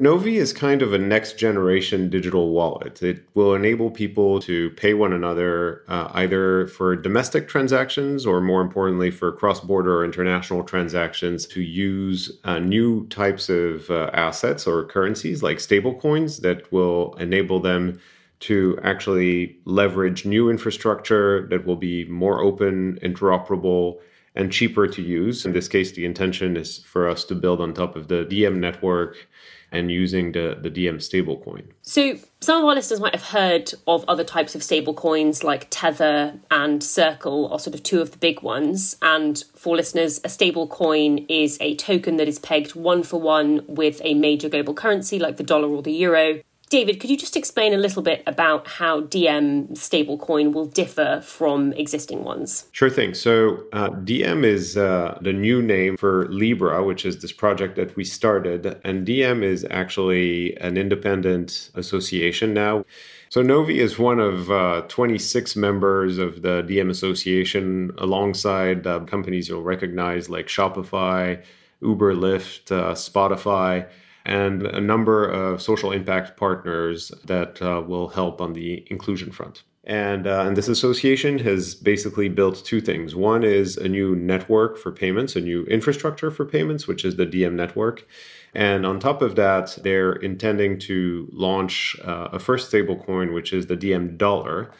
Novi 0.00 0.38
is 0.38 0.54
kind 0.54 0.80
of 0.80 0.94
a 0.94 0.98
next 0.98 1.38
generation 1.38 2.08
digital 2.08 2.52
wallet. 2.52 3.02
It 3.02 3.22
will 3.34 3.54
enable 3.54 3.90
people 3.90 4.40
to 4.40 4.70
pay 4.70 4.94
one 4.94 5.12
another 5.12 5.82
uh, 5.88 6.08
either 6.14 6.68
for 6.68 6.96
domestic 6.96 7.48
transactions 7.48 8.24
or, 8.24 8.40
more 8.40 8.62
importantly, 8.62 9.10
for 9.10 9.30
cross 9.30 9.60
border 9.60 9.98
or 9.98 10.04
international 10.06 10.64
transactions 10.64 11.46
to 11.48 11.60
use 11.60 12.38
uh, 12.44 12.58
new 12.60 13.06
types 13.08 13.50
of 13.50 13.90
uh, 13.90 14.08
assets 14.14 14.66
or 14.66 14.86
currencies 14.86 15.42
like 15.42 15.58
stablecoins 15.58 16.40
that 16.40 16.72
will 16.72 17.14
enable 17.16 17.60
them 17.60 18.00
to 18.40 18.78
actually 18.82 19.58
leverage 19.66 20.24
new 20.24 20.48
infrastructure 20.48 21.46
that 21.48 21.66
will 21.66 21.76
be 21.76 22.06
more 22.06 22.40
open, 22.40 22.98
interoperable, 23.02 23.98
and 24.34 24.50
cheaper 24.50 24.86
to 24.86 25.02
use. 25.02 25.44
In 25.44 25.52
this 25.52 25.68
case, 25.68 25.92
the 25.92 26.06
intention 26.06 26.56
is 26.56 26.78
for 26.78 27.06
us 27.06 27.22
to 27.24 27.34
build 27.34 27.60
on 27.60 27.74
top 27.74 27.96
of 27.96 28.08
the 28.08 28.24
Diem 28.24 28.60
network 28.60 29.28
and 29.72 29.90
using 29.90 30.32
the, 30.32 30.58
the 30.60 30.70
Diem 30.70 30.98
stablecoin. 30.98 31.64
So, 31.82 32.18
some 32.40 32.58
of 32.58 32.64
our 32.68 32.74
listeners 32.74 33.00
might 33.00 33.14
have 33.14 33.24
heard 33.24 33.72
of 33.86 34.04
other 34.08 34.24
types 34.24 34.54
of 34.54 34.62
stablecoins 34.62 35.44
like 35.44 35.66
Tether 35.70 36.40
and 36.50 36.82
Circle, 36.82 37.52
are 37.52 37.58
sort 37.58 37.74
of 37.74 37.82
two 37.82 38.00
of 38.00 38.12
the 38.12 38.18
big 38.18 38.42
ones. 38.42 38.96
And 39.02 39.42
for 39.54 39.76
listeners, 39.76 40.18
a 40.18 40.28
stablecoin 40.28 41.26
is 41.28 41.58
a 41.60 41.76
token 41.76 42.16
that 42.16 42.28
is 42.28 42.38
pegged 42.38 42.74
one 42.74 43.02
for 43.02 43.20
one 43.20 43.62
with 43.66 44.00
a 44.04 44.14
major 44.14 44.48
global 44.48 44.74
currency 44.74 45.18
like 45.18 45.36
the 45.36 45.42
dollar 45.42 45.68
or 45.68 45.82
the 45.82 45.92
euro. 45.92 46.40
David, 46.70 47.00
could 47.00 47.10
you 47.10 47.16
just 47.16 47.36
explain 47.36 47.74
a 47.74 47.76
little 47.76 48.00
bit 48.00 48.22
about 48.28 48.68
how 48.68 49.00
Diem 49.00 49.66
stablecoin 49.74 50.52
will 50.52 50.66
differ 50.66 51.20
from 51.24 51.72
existing 51.72 52.22
ones? 52.22 52.66
Sure 52.70 52.88
thing. 52.88 53.12
So, 53.12 53.64
uh, 53.72 53.88
Diem 53.88 54.44
is 54.44 54.76
uh, 54.76 55.18
the 55.20 55.32
new 55.32 55.60
name 55.62 55.96
for 55.96 56.28
Libra, 56.28 56.84
which 56.84 57.04
is 57.04 57.22
this 57.22 57.32
project 57.32 57.74
that 57.74 57.96
we 57.96 58.04
started. 58.04 58.80
And 58.84 59.04
Diem 59.04 59.42
is 59.42 59.66
actually 59.68 60.56
an 60.58 60.76
independent 60.76 61.72
association 61.74 62.54
now. 62.54 62.84
So, 63.30 63.42
Novi 63.42 63.80
is 63.80 63.98
one 63.98 64.20
of 64.20 64.48
uh, 64.52 64.82
26 64.86 65.56
members 65.56 66.18
of 66.18 66.42
the 66.42 66.62
Diem 66.62 66.88
Association, 66.88 67.90
alongside 67.98 68.86
uh, 68.86 69.00
companies 69.00 69.48
you'll 69.48 69.64
recognize 69.64 70.30
like 70.30 70.46
Shopify, 70.46 71.42
Uber, 71.82 72.14
Lyft, 72.14 72.70
uh, 72.70 72.94
Spotify 72.94 73.88
and 74.24 74.66
a 74.66 74.80
number 74.80 75.26
of 75.26 75.62
social 75.62 75.92
impact 75.92 76.36
partners 76.36 77.10
that 77.24 77.60
uh, 77.62 77.82
will 77.86 78.08
help 78.08 78.40
on 78.40 78.52
the 78.52 78.84
inclusion 78.90 79.30
front. 79.30 79.62
And, 79.84 80.26
uh, 80.26 80.44
and 80.46 80.56
this 80.56 80.68
association 80.68 81.38
has 81.38 81.74
basically 81.74 82.28
built 82.28 82.64
two 82.64 82.80
things. 82.80 83.14
One 83.14 83.42
is 83.42 83.76
a 83.78 83.88
new 83.88 84.14
network 84.14 84.76
for 84.76 84.92
payments, 84.92 85.36
a 85.36 85.40
new 85.40 85.64
infrastructure 85.64 86.30
for 86.30 86.44
payments, 86.44 86.86
which 86.86 87.04
is 87.04 87.16
the 87.16 87.24
Diem 87.24 87.56
network. 87.56 88.06
And 88.54 88.84
on 88.84 89.00
top 89.00 89.22
of 89.22 89.36
that, 89.36 89.78
they're 89.82 90.12
intending 90.12 90.78
to 90.80 91.28
launch 91.32 91.96
uh, 92.04 92.28
a 92.32 92.38
first 92.38 92.70
stablecoin, 92.70 93.32
which 93.32 93.52
is 93.52 93.66
the 93.66 93.76
Diem 93.76 94.16
dollar, 94.16 94.70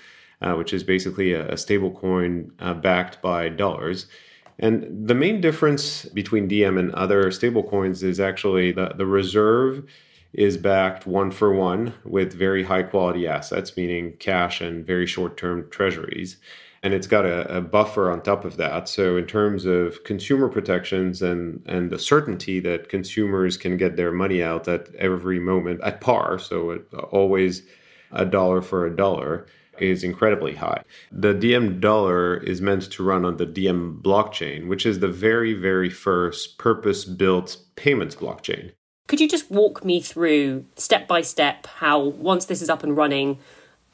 uh, 0.42 0.54
which 0.54 0.72
is 0.72 0.84
basically 0.84 1.32
a, 1.32 1.48
a 1.48 1.54
stablecoin 1.54 2.50
uh, 2.60 2.74
backed 2.74 3.22
by 3.22 3.48
dollars. 3.48 4.06
And 4.60 5.08
the 5.08 5.14
main 5.14 5.40
difference 5.40 6.04
between 6.04 6.46
Diem 6.46 6.76
and 6.76 6.94
other 6.94 7.24
stablecoins 7.30 8.02
is 8.02 8.20
actually 8.20 8.72
the, 8.72 8.92
the 8.94 9.06
reserve 9.06 9.84
is 10.34 10.58
backed 10.58 11.06
one 11.06 11.30
for 11.30 11.52
one 11.52 11.94
with 12.04 12.34
very 12.34 12.62
high 12.64 12.82
quality 12.82 13.26
assets, 13.26 13.76
meaning 13.76 14.12
cash 14.18 14.60
and 14.60 14.86
very 14.86 15.06
short 15.06 15.36
term 15.36 15.68
treasuries. 15.70 16.36
And 16.82 16.94
it's 16.94 17.06
got 17.06 17.26
a, 17.26 17.56
a, 17.56 17.60
buffer 17.60 18.10
on 18.10 18.22
top 18.22 18.44
of 18.44 18.56
that. 18.56 18.88
So, 18.88 19.16
in 19.16 19.26
terms 19.26 19.66
of 19.66 20.02
consumer 20.04 20.48
protections 20.48 21.20
and, 21.20 21.62
and 21.66 21.90
the 21.90 21.98
certainty 21.98 22.58
that 22.60 22.88
consumers 22.88 23.58
can 23.58 23.76
get 23.76 23.96
their 23.96 24.12
money 24.12 24.42
out 24.42 24.66
at 24.66 24.94
every 24.94 25.40
moment 25.40 25.80
at 25.82 26.00
par, 26.00 26.38
so 26.38 26.70
it, 26.70 26.86
always 27.10 27.64
a 28.12 28.24
dollar 28.24 28.62
for 28.62 28.86
a 28.86 28.96
dollar, 28.96 29.46
is 29.80 30.04
incredibly 30.04 30.54
high. 30.54 30.82
The 31.10 31.34
Diem 31.34 31.80
dollar 31.80 32.36
is 32.36 32.60
meant 32.60 32.90
to 32.92 33.02
run 33.02 33.24
on 33.24 33.36
the 33.36 33.46
Diem 33.46 34.00
blockchain, 34.02 34.68
which 34.68 34.86
is 34.86 35.00
the 35.00 35.08
very, 35.08 35.52
very 35.54 35.90
first 35.90 36.58
purpose 36.58 37.04
built 37.04 37.56
payments 37.76 38.14
blockchain. 38.14 38.72
Could 39.08 39.20
you 39.20 39.28
just 39.28 39.50
walk 39.50 39.84
me 39.84 40.00
through 40.00 40.64
step 40.76 41.08
by 41.08 41.22
step 41.22 41.66
how, 41.66 41.98
once 41.98 42.44
this 42.44 42.62
is 42.62 42.70
up 42.70 42.84
and 42.84 42.96
running, 42.96 43.38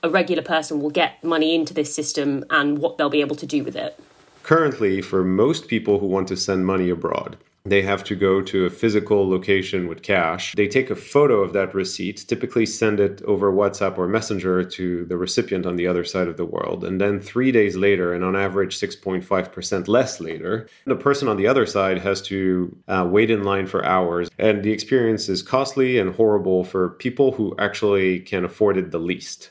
a 0.03 0.11
regular 0.11 0.43
person 0.43 0.81
will 0.81 0.91
get 0.91 1.25
money 1.25 1.55
into 1.55 1.73
this 1.73 1.95
system 1.95 2.45
and 2.51 2.79
what 2.79 2.99
they'll 2.99 3.09
be 3.09 3.23
able 3.23 3.37
to 3.37 3.47
do 3.47 3.65
with 3.65 3.77
it? 3.77 3.99
Currently, 4.43 5.03
for 5.03 5.25
most 5.25 5.69
people 5.69 5.99
who 5.99 6.07
want 6.07 6.29
to 6.29 6.37
send 6.37 6.67
money 6.67 6.91
abroad, 6.91 7.37
they 7.71 7.83
have 7.83 8.05
to 8.05 8.15
go 8.15 8.41
to 8.43 8.65
a 8.65 8.71
physical 8.71 9.29
location 9.29 9.89
with 9.89 10.03
cash. 10.03 10.55
They 10.55 10.69
take 10.69 10.91
a 10.91 10.97
photo 10.97 11.41
of 11.41 11.53
that 11.53 11.75
receipt, 11.75 12.25
typically 12.29 12.67
send 12.67 13.01
it 13.01 13.23
over 13.23 13.53
WhatsApp 13.53 13.99
or 13.99 14.07
Messenger 14.07 14.65
to 14.65 15.05
the 15.07 15.17
recipient 15.17 15.67
on 15.67 15.77
the 15.77 15.87
other 15.87 16.05
side 16.05 16.29
of 16.29 16.37
the 16.37 16.45
world. 16.45 16.85
And 16.85 17.01
then 17.01 17.21
three 17.21 17.53
days 17.53 17.77
later, 17.77 18.15
and 18.15 18.25
on 18.25 18.37
average 18.37 18.79
6.5% 18.79 19.89
less 19.89 20.21
later, 20.21 20.69
the 20.85 20.97
person 20.97 21.29
on 21.29 21.37
the 21.37 21.47
other 21.47 21.67
side 21.67 21.99
has 21.99 22.23
to 22.23 22.77
uh, 22.89 23.07
wait 23.11 23.31
in 23.31 23.45
line 23.45 23.67
for 23.67 23.85
hours. 23.85 24.31
And 24.39 24.63
the 24.63 24.73
experience 24.73 25.29
is 25.29 25.43
costly 25.43 25.99
and 25.99 26.15
horrible 26.15 26.65
for 26.65 26.91
people 26.91 27.33
who 27.33 27.55
actually 27.59 28.21
can 28.21 28.45
afford 28.45 28.77
it 28.77 28.91
the 28.91 28.99
least. 28.99 29.51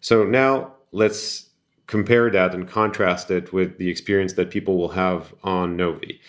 So 0.00 0.24
now 0.24 0.74
let's 0.92 1.46
compare 1.86 2.30
that 2.30 2.54
and 2.54 2.68
contrast 2.68 3.30
it 3.30 3.52
with 3.52 3.78
the 3.78 3.88
experience 3.88 4.34
that 4.34 4.50
people 4.50 4.76
will 4.76 4.88
have 4.88 5.34
on 5.42 5.76
Novi. 5.76 6.20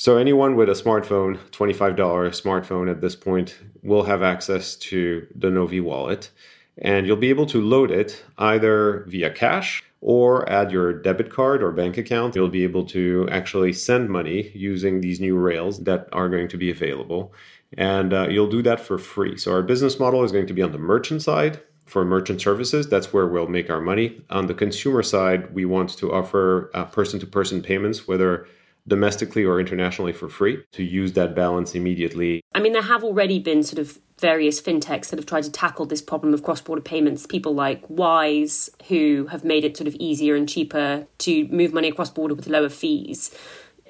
So 0.00 0.16
anyone 0.16 0.56
with 0.56 0.70
a 0.70 0.72
smartphone, 0.72 1.36
$25 1.50 1.94
smartphone 2.30 2.90
at 2.90 3.02
this 3.02 3.14
point, 3.14 3.58
will 3.82 4.04
have 4.04 4.22
access 4.22 4.74
to 4.76 5.26
the 5.34 5.50
Novi 5.50 5.78
wallet. 5.78 6.30
And 6.78 7.06
you'll 7.06 7.18
be 7.18 7.28
able 7.28 7.44
to 7.44 7.60
load 7.60 7.90
it 7.90 8.24
either 8.38 9.04
via 9.08 9.28
cash 9.28 9.84
or 10.00 10.48
add 10.48 10.72
your 10.72 10.94
debit 10.94 11.30
card 11.30 11.62
or 11.62 11.70
bank 11.70 11.98
account. 11.98 12.34
You'll 12.34 12.48
be 12.48 12.64
able 12.64 12.86
to 12.86 13.28
actually 13.30 13.74
send 13.74 14.08
money 14.08 14.50
using 14.54 15.02
these 15.02 15.20
new 15.20 15.36
rails 15.36 15.80
that 15.80 16.08
are 16.12 16.30
going 16.30 16.48
to 16.48 16.56
be 16.56 16.70
available. 16.70 17.34
And 17.76 18.14
uh, 18.14 18.28
you'll 18.30 18.48
do 18.48 18.62
that 18.62 18.80
for 18.80 18.96
free. 18.96 19.36
So 19.36 19.52
our 19.52 19.62
business 19.62 20.00
model 20.00 20.24
is 20.24 20.32
going 20.32 20.46
to 20.46 20.54
be 20.54 20.62
on 20.62 20.72
the 20.72 20.78
merchant 20.78 21.20
side. 21.20 21.60
For 21.84 22.06
merchant 22.06 22.40
services, 22.40 22.88
that's 22.88 23.12
where 23.12 23.26
we'll 23.26 23.48
make 23.48 23.68
our 23.68 23.82
money. 23.82 24.22
On 24.30 24.46
the 24.46 24.54
consumer 24.54 25.02
side, 25.02 25.52
we 25.52 25.66
want 25.66 25.90
to 25.98 26.10
offer 26.10 26.70
person 26.92 27.20
to 27.20 27.26
person 27.26 27.60
payments, 27.60 28.08
whether 28.08 28.46
domestically 28.86 29.44
or 29.44 29.60
internationally 29.60 30.12
for 30.12 30.28
free 30.28 30.62
to 30.72 30.82
use 30.82 31.12
that 31.14 31.34
balance 31.34 31.74
immediately. 31.74 32.42
I 32.54 32.60
mean, 32.60 32.72
there 32.72 32.82
have 32.82 33.04
already 33.04 33.38
been 33.38 33.62
sort 33.62 33.78
of 33.78 33.98
various 34.20 34.60
fintechs 34.60 35.08
that 35.08 35.18
have 35.18 35.26
tried 35.26 35.44
to 35.44 35.50
tackle 35.50 35.86
this 35.86 36.02
problem 36.02 36.34
of 36.34 36.42
cross 36.42 36.60
border 36.60 36.82
payments. 36.82 37.26
People 37.26 37.54
like 37.54 37.82
Wise, 37.88 38.70
who 38.88 39.26
have 39.30 39.44
made 39.44 39.64
it 39.64 39.76
sort 39.76 39.88
of 39.88 39.94
easier 39.94 40.36
and 40.36 40.48
cheaper 40.48 41.06
to 41.18 41.48
move 41.48 41.72
money 41.72 41.88
across 41.88 42.10
border 42.10 42.34
with 42.34 42.46
lower 42.46 42.68
fees. 42.68 43.34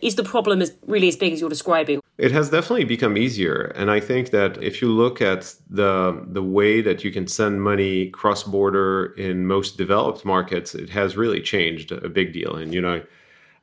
Is 0.02 0.14
the 0.14 0.24
problem 0.24 0.62
as 0.62 0.74
really 0.86 1.08
as 1.08 1.16
big 1.16 1.32
as 1.32 1.40
you're 1.40 1.50
describing? 1.50 2.00
It 2.16 2.32
has 2.32 2.48
definitely 2.48 2.84
become 2.84 3.18
easier, 3.18 3.72
and 3.76 3.90
I 3.90 4.00
think 4.00 4.30
that 4.30 4.62
if 4.62 4.80
you 4.80 4.88
look 4.88 5.20
at 5.20 5.54
the 5.68 6.24
the 6.26 6.42
way 6.42 6.80
that 6.80 7.04
you 7.04 7.10
can 7.10 7.26
send 7.26 7.62
money 7.62 8.08
cross 8.08 8.42
border 8.42 9.14
in 9.18 9.46
most 9.46 9.76
developed 9.76 10.24
markets, 10.24 10.74
it 10.74 10.90
has 10.90 11.16
really 11.16 11.40
changed 11.40 11.92
a 11.92 12.08
big 12.08 12.32
deal. 12.32 12.56
And 12.56 12.72
you 12.72 12.80
know, 12.80 13.02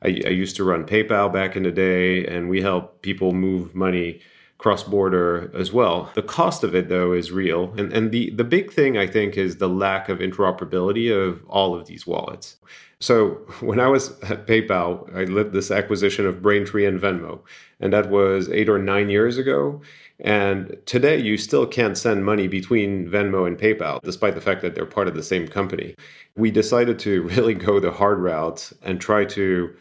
I, 0.02 0.08
I 0.08 0.30
used 0.30 0.56
to 0.56 0.64
run 0.64 0.84
PayPal 0.84 1.32
back 1.32 1.56
in 1.56 1.62
the 1.62 1.72
day, 1.72 2.26
and 2.26 2.48
we 2.48 2.60
help 2.60 3.02
people 3.02 3.32
move 3.32 3.74
money 3.74 4.20
cross 4.58 4.82
border 4.82 5.50
as 5.54 5.72
well. 5.72 6.10
The 6.14 6.22
cost 6.22 6.64
of 6.64 6.74
it 6.74 6.88
though 6.88 7.12
is 7.12 7.30
real. 7.30 7.72
And 7.78 7.92
and 7.92 8.10
the 8.10 8.30
the 8.30 8.44
big 8.44 8.72
thing 8.72 8.98
I 8.98 9.06
think 9.06 9.36
is 9.36 9.56
the 9.56 9.68
lack 9.68 10.08
of 10.08 10.18
interoperability 10.18 11.10
of 11.14 11.44
all 11.48 11.74
of 11.74 11.86
these 11.86 12.06
wallets. 12.06 12.56
So 13.00 13.30
when 13.60 13.78
I 13.78 13.86
was 13.86 14.18
at 14.22 14.46
PayPal, 14.46 15.14
I 15.16 15.24
led 15.24 15.52
this 15.52 15.70
acquisition 15.70 16.26
of 16.26 16.42
Braintree 16.42 16.86
and 16.86 17.00
Venmo, 17.00 17.40
and 17.80 17.92
that 17.92 18.10
was 18.10 18.48
8 18.48 18.68
or 18.68 18.78
9 18.78 19.08
years 19.08 19.38
ago. 19.38 19.80
And 20.20 20.76
today 20.84 21.16
you 21.16 21.36
still 21.36 21.64
can't 21.64 21.96
send 21.96 22.24
money 22.24 22.48
between 22.48 23.08
Venmo 23.08 23.46
and 23.46 23.56
PayPal 23.56 24.00
despite 24.02 24.34
the 24.34 24.40
fact 24.40 24.62
that 24.62 24.74
they're 24.74 24.84
part 24.84 25.06
of 25.06 25.14
the 25.14 25.22
same 25.22 25.46
company. 25.46 25.94
We 26.36 26.50
decided 26.50 26.98
to 27.00 27.22
really 27.34 27.54
go 27.54 27.78
the 27.78 27.92
hard 27.92 28.18
route 28.18 28.72
and 28.82 29.00
try 29.00 29.24
to 29.26 29.72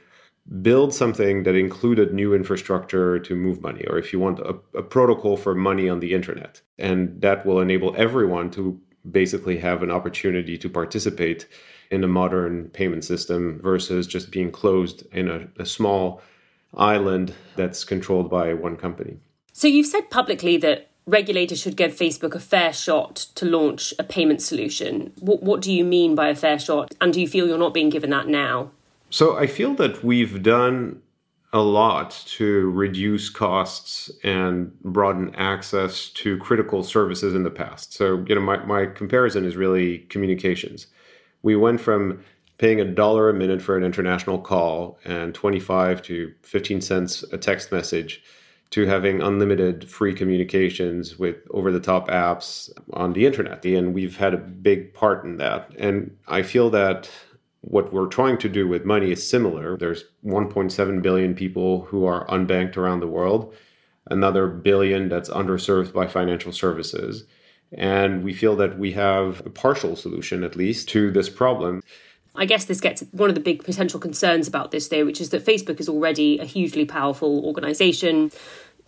build 0.61 0.93
something 0.93 1.43
that 1.43 1.55
included 1.55 2.13
new 2.13 2.33
infrastructure 2.33 3.19
to 3.19 3.35
move 3.35 3.61
money, 3.61 3.85
or 3.87 3.97
if 3.97 4.13
you 4.13 4.19
want 4.19 4.39
a, 4.39 4.55
a, 4.77 4.81
protocol 4.81 5.35
for 5.35 5.53
money 5.53 5.89
on 5.89 5.99
the 5.99 6.13
internet. 6.13 6.61
And 6.79 7.21
that 7.21 7.45
will 7.45 7.59
enable 7.59 7.93
everyone 7.97 8.49
to 8.51 8.79
basically 9.09 9.57
have 9.57 9.83
an 9.83 9.91
opportunity 9.91 10.57
to 10.57 10.69
participate 10.69 11.47
in 11.91 12.03
a 12.03 12.07
modern 12.07 12.69
payment 12.69 13.03
system 13.03 13.59
versus 13.61 14.07
just 14.07 14.31
being 14.31 14.51
closed 14.51 15.05
in 15.11 15.29
a, 15.29 15.47
a 15.61 15.65
small 15.65 16.21
island 16.75 17.33
that's 17.55 17.83
controlled 17.83 18.29
by 18.29 18.53
one 18.53 18.77
company. 18.77 19.17
So 19.53 19.67
you've 19.67 19.87
said 19.87 20.09
publicly 20.09 20.57
that 20.57 20.89
regulators 21.05 21.61
should 21.61 21.77
give 21.77 21.93
Facebook 21.93 22.35
a 22.35 22.39
fair 22.39 22.71
shot 22.73 23.15
to 23.35 23.45
launch 23.45 23.93
a 23.97 24.03
payment 24.03 24.41
solution. 24.41 25.13
What, 25.19 25.41
what 25.41 25.61
do 25.61 25.73
you 25.73 25.83
mean 25.83 26.15
by 26.15 26.29
a 26.29 26.35
fair 26.35 26.59
shot? 26.59 26.93
And 27.01 27.13
do 27.13 27.21
you 27.21 27.27
feel 27.27 27.47
you're 27.47 27.57
not 27.57 27.73
being 27.73 27.89
given 27.89 28.09
that 28.11 28.27
now? 28.27 28.71
So 29.09 29.37
I 29.37 29.47
feel 29.47 29.73
that 29.75 30.03
we've 30.03 30.43
done 30.43 31.01
a 31.53 31.61
lot 31.61 32.11
to 32.25 32.69
reduce 32.71 33.29
costs 33.29 34.11
and 34.23 34.77
broaden 34.81 35.33
access 35.35 36.09
to 36.09 36.37
critical 36.39 36.83
services 36.83 37.33
in 37.33 37.43
the 37.43 37.49
past. 37.49 37.93
So, 37.93 38.23
you 38.27 38.35
know, 38.35 38.41
my, 38.41 38.57
my 38.65 38.85
comparison 38.85 39.45
is 39.45 39.55
really 39.55 39.99
communications. 40.09 40.87
We 41.43 41.55
went 41.55 41.79
from 41.79 42.23
paying 42.57 42.81
a 42.81 42.85
dollar 42.85 43.29
a 43.29 43.33
minute 43.33 43.61
for 43.61 43.77
an 43.77 43.83
international 43.83 44.39
call 44.39 44.99
and 45.05 45.33
25 45.33 46.01
to 46.03 46.33
15 46.41 46.81
cents 46.81 47.23
a 47.31 47.37
text 47.37 47.71
message 47.71 48.21
to 48.71 48.85
having 48.85 49.21
unlimited 49.21 49.89
free 49.89 50.13
communications 50.13 51.17
with 51.17 51.37
over 51.51 51.71
the 51.71 51.79
top 51.79 52.09
apps 52.09 52.69
on 52.91 53.13
the 53.13 53.25
internet. 53.25 53.63
And 53.63 53.93
we've 53.93 54.17
had 54.17 54.33
a 54.33 54.37
big 54.37 54.93
part 54.93 55.23
in 55.23 55.37
that. 55.37 55.71
And 55.77 56.17
I 56.27 56.41
feel 56.41 56.69
that 56.71 57.09
what 57.69 57.91
we're 57.91 58.07
trying 58.07 58.37
to 58.37 58.47
do 58.47 58.67
with 58.67 58.85
money 58.85 59.11
is 59.11 59.27
similar. 59.27 59.77
There's 59.77 60.05
1.7 60.25 61.01
billion 61.01 61.35
people 61.35 61.81
who 61.85 62.05
are 62.05 62.25
unbanked 62.27 62.77
around 62.77 63.01
the 63.01 63.07
world, 63.07 63.53
another 64.09 64.47
billion 64.47 65.09
that's 65.09 65.29
underserved 65.29 65.91
by 65.91 66.07
financial 66.07 66.53
services. 66.53 67.25
And 67.73 68.23
we 68.23 68.33
feel 68.33 68.55
that 68.55 68.79
we 68.79 68.93
have 68.93 69.45
a 69.45 69.49
partial 69.49 69.97
solution, 69.97 70.45
at 70.45 70.55
least, 70.55 70.87
to 70.89 71.11
this 71.11 71.29
problem. 71.29 71.83
I 72.35 72.45
guess 72.45 72.65
this 72.65 72.79
gets 72.79 73.01
one 73.11 73.27
of 73.27 73.35
the 73.35 73.41
big 73.41 73.65
potential 73.65 73.99
concerns 73.99 74.47
about 74.47 74.71
this, 74.71 74.87
though, 74.87 75.05
which 75.05 75.19
is 75.19 75.31
that 75.31 75.45
Facebook 75.45 75.81
is 75.81 75.89
already 75.89 76.39
a 76.39 76.45
hugely 76.45 76.85
powerful 76.85 77.43
organization. 77.45 78.31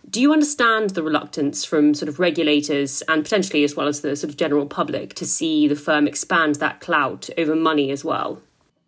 Do 0.08 0.22
you 0.22 0.32
understand 0.32 0.90
the 0.90 1.02
reluctance 1.02 1.66
from 1.66 1.92
sort 1.92 2.08
of 2.08 2.18
regulators 2.18 3.02
and 3.08 3.22
potentially 3.22 3.62
as 3.64 3.76
well 3.76 3.88
as 3.88 4.00
the 4.00 4.16
sort 4.16 4.30
of 4.30 4.38
general 4.38 4.64
public 4.64 5.12
to 5.14 5.26
see 5.26 5.68
the 5.68 5.76
firm 5.76 6.08
expand 6.08 6.54
that 6.56 6.80
clout 6.80 7.28
over 7.36 7.54
money 7.54 7.90
as 7.90 8.02
well? 8.02 8.40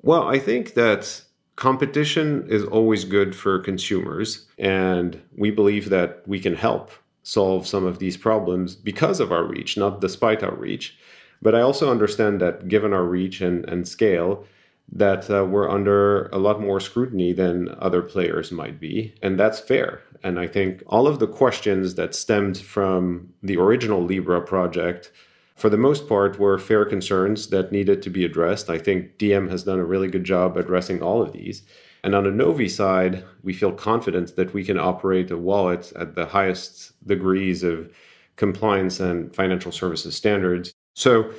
Well, 0.02 0.28
I 0.28 0.38
think 0.38 0.74
that 0.74 1.22
competition 1.54 2.46
is 2.48 2.64
always 2.64 3.04
good 3.04 3.36
for 3.36 3.60
consumers, 3.60 4.46
and 4.58 5.20
we 5.36 5.50
believe 5.50 5.90
that 5.90 6.22
we 6.26 6.40
can 6.40 6.54
help 6.54 6.90
solve 7.22 7.68
some 7.68 7.84
of 7.84 8.00
these 8.00 8.16
problems 8.16 8.74
because 8.74 9.20
of 9.20 9.30
our 9.30 9.44
reach, 9.44 9.76
not 9.76 10.00
despite 10.00 10.42
our 10.42 10.56
reach. 10.56 10.98
But 11.40 11.54
I 11.54 11.60
also 11.60 11.90
understand 11.90 12.40
that 12.40 12.66
given 12.66 12.92
our 12.92 13.04
reach 13.04 13.40
and, 13.40 13.64
and 13.68 13.86
scale, 13.86 14.44
that 14.90 15.30
uh, 15.30 15.44
we're 15.44 15.70
under 15.70 16.26
a 16.28 16.38
lot 16.38 16.60
more 16.60 16.80
scrutiny 16.80 17.32
than 17.32 17.74
other 17.78 18.02
players 18.02 18.50
might 18.50 18.80
be. 18.80 19.14
And 19.22 19.38
that's 19.38 19.60
fair. 19.60 20.02
And 20.24 20.38
I 20.38 20.46
think 20.46 20.82
all 20.86 21.06
of 21.06 21.18
the 21.18 21.26
questions 21.26 21.94
that 21.94 22.14
stemmed 22.14 22.58
from 22.58 23.32
the 23.42 23.56
original 23.56 24.02
Libra 24.02 24.40
project 24.40 25.12
for 25.62 25.70
the 25.70 25.76
most 25.76 26.08
part, 26.08 26.40
were 26.40 26.58
fair 26.58 26.84
concerns 26.84 27.46
that 27.50 27.70
needed 27.70 28.02
to 28.02 28.10
be 28.10 28.24
addressed. 28.24 28.68
I 28.68 28.78
think 28.78 29.16
Diem 29.16 29.48
has 29.48 29.62
done 29.62 29.78
a 29.78 29.84
really 29.84 30.08
good 30.08 30.24
job 30.24 30.56
addressing 30.56 31.00
all 31.00 31.22
of 31.22 31.32
these. 31.32 31.62
And 32.02 32.16
on 32.16 32.24
the 32.24 32.32
Novi 32.32 32.68
side, 32.68 33.22
we 33.44 33.52
feel 33.52 33.70
confident 33.70 34.34
that 34.34 34.52
we 34.52 34.64
can 34.64 34.76
operate 34.76 35.30
a 35.30 35.38
wallet 35.38 35.92
at 35.94 36.16
the 36.16 36.26
highest 36.26 36.90
degrees 37.06 37.62
of 37.62 37.88
compliance 38.34 38.98
and 38.98 39.32
financial 39.36 39.70
services 39.70 40.16
standards. 40.16 40.74
So 40.94 41.30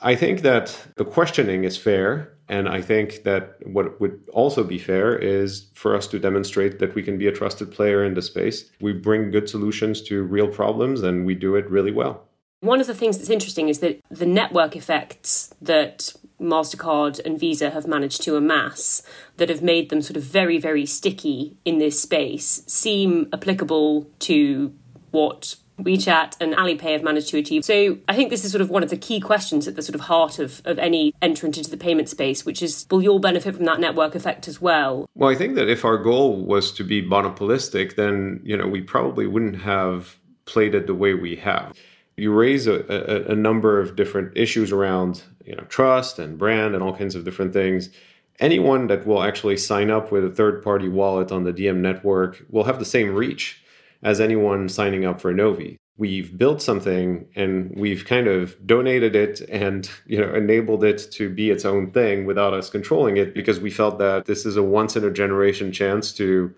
I 0.00 0.16
think 0.16 0.40
that 0.40 0.76
the 0.96 1.04
questioning 1.04 1.62
is 1.62 1.76
fair. 1.76 2.36
And 2.48 2.68
I 2.68 2.82
think 2.82 3.22
that 3.22 3.58
what 3.64 4.00
would 4.00 4.28
also 4.32 4.64
be 4.64 4.78
fair 4.78 5.16
is 5.16 5.70
for 5.74 5.94
us 5.94 6.08
to 6.08 6.18
demonstrate 6.18 6.80
that 6.80 6.96
we 6.96 7.04
can 7.04 7.16
be 7.16 7.28
a 7.28 7.32
trusted 7.32 7.70
player 7.70 8.04
in 8.04 8.14
the 8.14 8.22
space. 8.22 8.72
We 8.80 8.92
bring 8.92 9.30
good 9.30 9.48
solutions 9.48 10.02
to 10.08 10.24
real 10.24 10.48
problems 10.48 11.04
and 11.04 11.24
we 11.24 11.36
do 11.36 11.54
it 11.54 11.70
really 11.70 11.92
well. 11.92 12.26
One 12.62 12.80
of 12.80 12.86
the 12.86 12.94
things 12.94 13.18
that's 13.18 13.28
interesting 13.28 13.68
is 13.68 13.80
that 13.80 14.00
the 14.08 14.24
network 14.24 14.76
effects 14.76 15.52
that 15.60 16.12
MasterCard 16.40 17.18
and 17.24 17.38
Visa 17.38 17.70
have 17.70 17.88
managed 17.88 18.22
to 18.22 18.36
amass 18.36 19.02
that 19.38 19.48
have 19.48 19.62
made 19.64 19.90
them 19.90 20.00
sort 20.00 20.16
of 20.16 20.22
very, 20.22 20.58
very 20.58 20.86
sticky 20.86 21.56
in 21.64 21.78
this 21.78 22.00
space 22.00 22.62
seem 22.68 23.28
applicable 23.32 24.08
to 24.20 24.72
what 25.10 25.56
WeChat 25.80 26.36
and 26.40 26.54
Alipay 26.54 26.92
have 26.92 27.02
managed 27.02 27.30
to 27.30 27.38
achieve. 27.38 27.64
So 27.64 27.98
I 28.08 28.14
think 28.14 28.30
this 28.30 28.44
is 28.44 28.52
sort 28.52 28.62
of 28.62 28.70
one 28.70 28.84
of 28.84 28.90
the 28.90 28.96
key 28.96 29.18
questions 29.18 29.66
at 29.66 29.74
the 29.74 29.82
sort 29.82 29.96
of 29.96 30.02
heart 30.02 30.38
of, 30.38 30.62
of 30.64 30.78
any 30.78 31.14
entrant 31.20 31.58
into 31.58 31.68
the 31.68 31.76
payment 31.76 32.08
space, 32.08 32.46
which 32.46 32.62
is 32.62 32.86
will 32.92 33.02
you 33.02 33.10
all 33.10 33.18
benefit 33.18 33.56
from 33.56 33.64
that 33.64 33.80
network 33.80 34.14
effect 34.14 34.46
as 34.46 34.60
well? 34.60 35.08
Well, 35.16 35.30
I 35.30 35.34
think 35.34 35.56
that 35.56 35.68
if 35.68 35.84
our 35.84 35.98
goal 35.98 36.44
was 36.44 36.70
to 36.74 36.84
be 36.84 37.02
monopolistic, 37.02 37.96
then 37.96 38.40
you 38.44 38.56
know 38.56 38.68
we 38.68 38.82
probably 38.82 39.26
wouldn't 39.26 39.62
have 39.62 40.20
played 40.44 40.76
it 40.76 40.86
the 40.86 40.94
way 40.94 41.14
we 41.14 41.34
have 41.34 41.76
you 42.16 42.32
raise 42.32 42.66
a, 42.66 42.80
a, 42.88 43.32
a, 43.32 43.34
number 43.34 43.80
of 43.80 43.96
different 43.96 44.36
issues 44.36 44.70
around 44.72 45.22
you 45.44 45.56
know 45.56 45.64
trust 45.64 46.18
and 46.18 46.38
brand 46.38 46.74
and 46.74 46.82
all 46.82 46.96
kinds 46.96 47.14
of 47.14 47.24
different 47.24 47.52
things. 47.52 47.90
Anyone 48.38 48.86
that 48.88 49.06
will 49.06 49.22
actually 49.22 49.56
sign 49.56 49.90
up 49.90 50.10
with 50.10 50.24
a 50.24 50.30
third 50.30 50.62
party 50.62 50.88
wallet 50.88 51.30
on 51.30 51.44
the 51.44 51.52
Diem 51.52 51.80
network 51.82 52.44
will 52.50 52.64
have 52.64 52.78
the 52.78 52.84
same 52.84 53.14
reach 53.14 53.62
as 54.02 54.20
anyone 54.20 54.68
signing 54.68 55.04
up 55.04 55.20
for 55.20 55.32
novi 55.32 55.78
we've 55.96 56.36
built 56.36 56.62
something 56.62 57.26
and 57.36 57.72
we've 57.76 58.04
kind 58.04 58.26
of 58.26 58.56
donated 58.66 59.14
it 59.14 59.40
and 59.42 59.90
you 60.06 60.18
know 60.18 60.34
enabled 60.34 60.82
it 60.82 61.06
to 61.12 61.28
be 61.28 61.50
its 61.50 61.64
own 61.64 61.90
thing 61.90 62.24
without 62.24 62.54
us 62.54 62.70
controlling 62.70 63.18
it 63.18 63.34
because 63.34 63.60
we 63.60 63.70
felt 63.70 63.98
that 63.98 64.24
this 64.24 64.46
is 64.46 64.56
a 64.56 64.62
once 64.62 64.96
in 64.96 65.04
a 65.04 65.10
generation 65.10 65.70
chance 65.70 66.12
to 66.12 66.52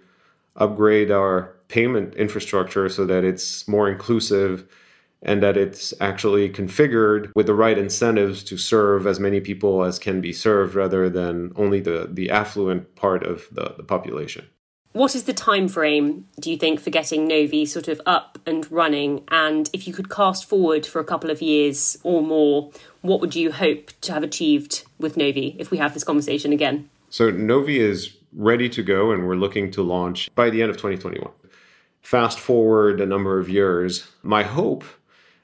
upgrade 0.57 1.11
our 1.11 1.55
payment 1.69 2.15
infrastructure 2.15 2.89
so 2.89 3.05
that 3.05 3.25
it's 3.25 3.67
more 3.67 3.91
inclusive 3.91 4.67
and 5.25 5.43
that 5.43 5.57
it's 5.57 5.93
actually 6.01 6.49
configured 6.51 7.33
with 7.35 7.47
the 7.47 7.55
right 7.55 7.79
incentives 7.79 8.45
to 8.45 8.57
serve 8.57 9.07
as 9.07 9.19
many 9.19 9.41
people 9.41 9.83
as 9.83 9.99
can 9.99 10.21
be 10.21 10.33
served 10.33 10.75
rather 10.75 11.09
than 11.09 11.53
only 11.57 11.81
the, 11.81 12.09
the 12.13 12.31
affluent 12.31 12.95
part 12.95 13.25
of 13.25 13.49
the, 13.51 13.75
the 13.77 13.83
population. 13.83 14.47
What 14.93 15.17
is 15.17 15.25
the 15.25 15.33
time 15.33 15.67
frame, 15.67 16.29
do 16.39 16.53
you 16.53 16.57
think, 16.57 16.79
for 16.79 16.91
getting 16.91 17.27
Novi 17.27 17.67
sort 17.67 17.89
of 17.89 18.01
up 18.07 18.39
and 18.47 18.71
running? 18.71 19.25
And 19.29 19.69
if 19.73 19.89
you 19.89 19.93
could 19.93 20.09
cast 20.09 20.45
forward 20.45 20.87
for 20.87 21.01
a 21.01 21.05
couple 21.05 21.31
of 21.31 21.43
years 21.43 21.99
or 22.05 22.23
more, 22.23 22.71
what 23.01 23.21
would 23.21 23.35
you 23.35 23.51
hope 23.51 23.91
to 24.03 24.13
have 24.13 24.23
achieved 24.23 24.85
with 25.01 25.17
Novi 25.17 25.57
if 25.59 25.73
we 25.73 25.79
have 25.79 25.95
this 25.95 26.05
conversation 26.05 26.53
again? 26.53 26.89
So 27.11 27.31
Novi 27.31 27.81
is 27.81 28.17
ready 28.37 28.69
to 28.69 28.85
go 28.85 29.11
and 29.11 29.27
we're 29.27 29.35
looking 29.35 29.71
to 29.73 29.83
launch 29.83 30.33
by 30.37 30.49
the 30.49 30.63
end 30.63 30.71
of 30.71 30.77
2021. 30.77 31.29
Fast 32.01 32.39
forward 32.39 33.01
a 33.01 33.07
number 33.07 33.41
of 33.41 33.49
years, 33.49 34.07
my 34.23 34.45
hope 34.45 34.85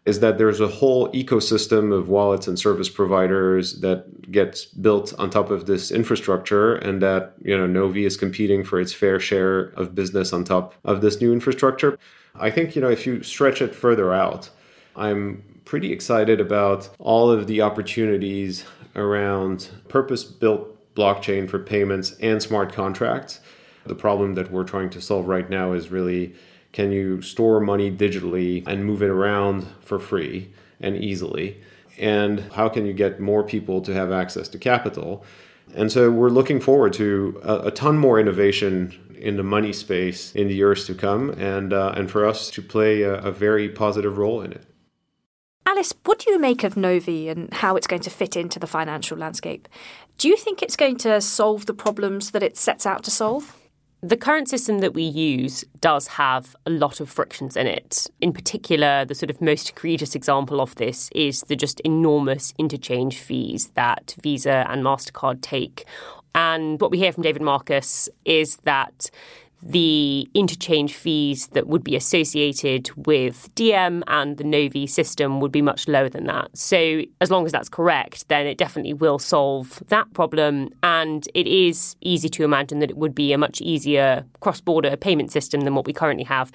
is 0.06 0.20
that 0.20 0.38
there's 0.38 0.60
a 0.60 0.66
whole 0.66 1.10
ecosystem 1.12 1.92
of 1.92 2.08
wallets 2.08 2.48
and 2.48 2.58
service 2.58 2.88
providers 2.88 3.80
that 3.80 4.30
gets 4.30 4.64
built 4.64 5.12
on 5.18 5.28
top 5.28 5.50
of 5.50 5.66
this 5.66 5.90
infrastructure 5.90 6.76
and 6.76 7.02
that 7.02 7.34
you 7.42 7.56
know 7.56 7.66
novi 7.66 8.04
is 8.04 8.16
competing 8.16 8.64
for 8.64 8.80
its 8.80 8.92
fair 8.92 9.20
share 9.20 9.72
of 9.76 9.94
business 9.94 10.32
on 10.32 10.44
top 10.44 10.74
of 10.84 11.00
this 11.00 11.20
new 11.20 11.32
infrastructure. 11.32 11.98
I 12.34 12.50
think 12.50 12.74
you 12.74 12.82
know 12.82 12.90
if 12.90 13.06
you 13.06 13.22
stretch 13.22 13.60
it 13.60 13.74
further 13.74 14.12
out 14.12 14.50
i'm 14.96 15.42
pretty 15.64 15.92
excited 15.92 16.40
about 16.40 16.88
all 16.98 17.30
of 17.30 17.46
the 17.46 17.60
opportunities 17.60 18.64
around 18.96 19.68
purpose 19.88 20.24
built 20.24 20.76
blockchain 20.94 21.48
for 21.48 21.58
payments 21.58 22.16
and 22.20 22.42
smart 22.42 22.72
contracts. 22.72 23.40
The 23.86 23.94
problem 23.94 24.34
that 24.34 24.50
we're 24.50 24.64
trying 24.64 24.90
to 24.90 25.00
solve 25.00 25.26
right 25.26 25.48
now 25.48 25.72
is 25.72 25.90
really 25.90 26.34
can 26.72 26.92
you 26.92 27.20
store 27.22 27.60
money 27.60 27.90
digitally 27.90 28.66
and 28.66 28.84
move 28.84 29.02
it 29.02 29.10
around 29.10 29.66
for 29.80 29.98
free 29.98 30.52
and 30.80 30.96
easily? 30.96 31.60
And 31.98 32.40
how 32.52 32.68
can 32.68 32.86
you 32.86 32.92
get 32.92 33.20
more 33.20 33.42
people 33.42 33.80
to 33.82 33.92
have 33.92 34.12
access 34.12 34.48
to 34.48 34.58
capital? 34.58 35.24
And 35.74 35.90
so 35.90 36.10
we're 36.10 36.30
looking 36.30 36.60
forward 36.60 36.92
to 36.94 37.40
a, 37.44 37.68
a 37.68 37.70
ton 37.70 37.98
more 37.98 38.18
innovation 38.18 38.98
in 39.20 39.36
the 39.36 39.42
money 39.42 39.72
space 39.72 40.32
in 40.34 40.48
the 40.48 40.54
years 40.54 40.86
to 40.86 40.94
come, 40.94 41.30
and 41.30 41.72
uh, 41.72 41.92
and 41.94 42.10
for 42.10 42.26
us 42.26 42.50
to 42.50 42.62
play 42.62 43.02
a, 43.02 43.14
a 43.16 43.30
very 43.30 43.68
positive 43.68 44.16
role 44.16 44.40
in 44.40 44.52
it. 44.52 44.64
Alice, 45.66 45.92
what 46.04 46.18
do 46.18 46.30
you 46.30 46.38
make 46.38 46.64
of 46.64 46.76
Novi 46.76 47.28
and 47.28 47.52
how 47.52 47.76
it's 47.76 47.86
going 47.86 48.02
to 48.02 48.10
fit 48.10 48.34
into 48.34 48.58
the 48.58 48.66
financial 48.66 49.16
landscape? 49.16 49.68
Do 50.18 50.28
you 50.28 50.36
think 50.36 50.62
it's 50.62 50.74
going 50.74 50.96
to 50.98 51.20
solve 51.20 51.66
the 51.66 51.74
problems 51.74 52.30
that 52.30 52.42
it 52.42 52.56
sets 52.56 52.86
out 52.86 53.04
to 53.04 53.10
solve? 53.10 53.59
The 54.02 54.16
current 54.16 54.48
system 54.48 54.78
that 54.78 54.94
we 54.94 55.02
use 55.02 55.62
does 55.82 56.06
have 56.06 56.56
a 56.64 56.70
lot 56.70 57.00
of 57.00 57.10
frictions 57.10 57.54
in 57.54 57.66
it. 57.66 58.06
In 58.22 58.32
particular, 58.32 59.04
the 59.04 59.14
sort 59.14 59.28
of 59.28 59.42
most 59.42 59.68
egregious 59.68 60.14
example 60.14 60.62
of 60.62 60.74
this 60.76 61.10
is 61.14 61.42
the 61.42 61.56
just 61.56 61.80
enormous 61.80 62.54
interchange 62.56 63.18
fees 63.18 63.70
that 63.74 64.14
Visa 64.22 64.64
and 64.70 64.82
MasterCard 64.82 65.42
take. 65.42 65.84
And 66.34 66.80
what 66.80 66.90
we 66.90 66.96
hear 66.96 67.12
from 67.12 67.24
David 67.24 67.42
Marcus 67.42 68.08
is 68.24 68.56
that 68.64 69.10
the 69.62 70.28
interchange 70.34 70.94
fees 70.94 71.48
that 71.48 71.66
would 71.66 71.84
be 71.84 71.94
associated 71.94 72.90
with 73.06 73.54
Diem 73.54 74.02
and 74.06 74.36
the 74.38 74.44
Novi 74.44 74.86
system 74.86 75.40
would 75.40 75.52
be 75.52 75.62
much 75.62 75.86
lower 75.86 76.08
than 76.08 76.24
that. 76.26 76.56
So, 76.56 77.02
as 77.20 77.30
long 77.30 77.44
as 77.46 77.52
that's 77.52 77.68
correct, 77.68 78.28
then 78.28 78.46
it 78.46 78.58
definitely 78.58 78.94
will 78.94 79.18
solve 79.18 79.82
that 79.88 80.12
problem. 80.14 80.70
And 80.82 81.28
it 81.34 81.46
is 81.46 81.96
easy 82.00 82.28
to 82.30 82.44
imagine 82.44 82.78
that 82.78 82.90
it 82.90 82.96
would 82.96 83.14
be 83.14 83.32
a 83.32 83.38
much 83.38 83.60
easier 83.60 84.24
cross 84.40 84.60
border 84.60 84.96
payment 84.96 85.30
system 85.30 85.62
than 85.62 85.74
what 85.74 85.86
we 85.86 85.92
currently 85.92 86.24
have. 86.24 86.50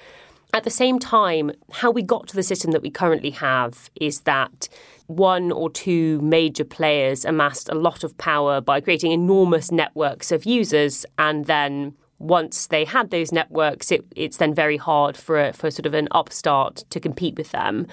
At 0.52 0.64
the 0.64 0.70
same 0.70 0.98
time, 0.98 1.52
how 1.70 1.90
we 1.90 2.02
got 2.02 2.28
to 2.28 2.36
the 2.36 2.42
system 2.42 2.70
that 2.70 2.82
we 2.82 2.90
currently 2.90 3.30
have 3.30 3.90
is 4.00 4.20
that 4.20 4.68
one 5.06 5.52
or 5.52 5.70
two 5.70 6.20
major 6.20 6.64
players 6.64 7.24
amassed 7.24 7.68
a 7.68 7.74
lot 7.74 8.02
of 8.02 8.16
power 8.16 8.60
by 8.60 8.80
creating 8.80 9.12
enormous 9.12 9.70
networks 9.70 10.32
of 10.32 10.44
users 10.46 11.04
and 11.18 11.44
then 11.44 11.94
once 12.18 12.68
they 12.68 12.84
had 12.84 13.10
those 13.10 13.32
networks, 13.32 13.92
it, 13.92 14.04
it's 14.14 14.38
then 14.38 14.54
very 14.54 14.76
hard 14.76 15.16
for, 15.16 15.52
for 15.52 15.70
sort 15.70 15.86
of 15.86 15.94
an 15.94 16.08
upstart 16.12 16.84
to 16.90 17.00
compete 17.00 17.36
with 17.36 17.50
them. 17.50 17.86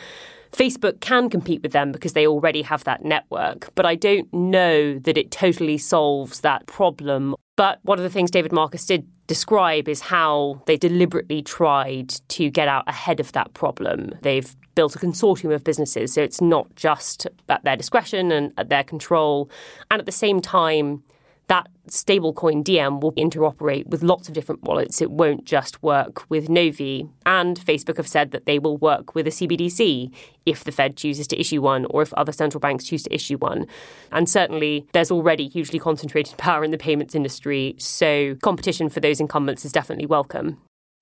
Facebook 0.52 1.02
can 1.02 1.30
compete 1.30 1.64
with 1.64 1.72
them 1.72 1.92
because 1.92 2.14
they 2.14 2.28
already 2.28 2.62
have 2.62 2.84
that 2.84 3.04
network, 3.04 3.74
but 3.76 3.86
I 3.86 3.96
don't 3.96 4.32
know 4.34 5.00
that 5.00 5.18
it 5.18 5.32
totally 5.32 5.78
solves 5.78 6.42
that 6.42 6.66
problem. 6.68 7.36
But 7.56 7.80
one 7.84 7.98
of 7.98 8.04
the 8.04 8.10
things 8.10 8.32
David 8.32 8.52
Marcus 8.52 8.86
did 8.86 9.08
describe 9.28 9.88
is 9.88 10.02
how 10.02 10.62
they 10.68 10.78
deliberately 10.78 11.42
tried 11.42 12.10
to 12.30 12.50
get 12.50 12.68
out 12.68 12.84
ahead 12.88 13.20
of 13.20 13.32
that 13.32 13.54
problem. 13.54 14.14
They've 14.22 14.56
built 14.76 14.96
a 14.96 15.00
consortium 15.00 15.54
of 15.54 15.64
businesses, 15.64 16.14
so 16.14 16.22
it's 16.22 16.42
not 16.42 16.74
just 16.76 17.28
at 17.50 17.64
their 17.64 17.76
discretion 17.76 18.32
and 18.32 18.54
at 18.58 18.70
their 18.70 18.84
control. 18.84 19.50
And 19.90 20.00
at 20.00 20.06
the 20.06 20.12
same 20.12 20.40
time, 20.40 21.04
that 21.48 21.68
stablecoin 21.90 22.64
Diem 22.64 23.00
will 23.00 23.12
interoperate 23.14 23.88
with 23.88 24.04
lots 24.04 24.28
of 24.28 24.34
different 24.34 24.64
wallets. 24.64 25.02
It 25.02 25.12
won't 25.12 25.46
just 25.46 25.84
work 25.84 26.30
with 26.30 26.50
Novi. 26.50 27.10
And 27.26 27.60
Facebook 27.60 27.98
have 27.98 28.08
said 28.08 28.32
that 28.32 28.46
they 28.46 28.60
will 28.60 28.78
work 28.78 29.14
with 29.14 29.28
a 29.28 29.32
CBDC 29.32 30.14
if 30.46 30.64
the 30.64 30.72
Fed 30.72 30.96
chooses 30.96 31.28
to 31.28 31.40
issue 31.40 31.62
one 31.62 31.86
or 31.90 32.02
if 32.02 32.14
other 32.14 32.32
central 32.32 32.60
banks 32.60 32.86
choose 32.86 33.04
to 33.04 33.14
issue 33.14 33.38
one. 33.38 33.68
And 34.12 34.30
certainly 34.30 34.88
there's 34.94 35.12
already 35.12 35.48
hugely 35.48 35.80
concentrated 35.80 36.38
power 36.38 36.64
in 36.64 36.72
the 36.72 36.78
payments 36.78 37.16
industry, 37.16 37.76
so 37.78 38.36
competition 38.42 38.90
for 38.90 39.00
those 39.00 39.20
incumbents 39.20 39.66
is 39.66 39.72
definitely 39.72 40.06
welcome. 40.06 40.62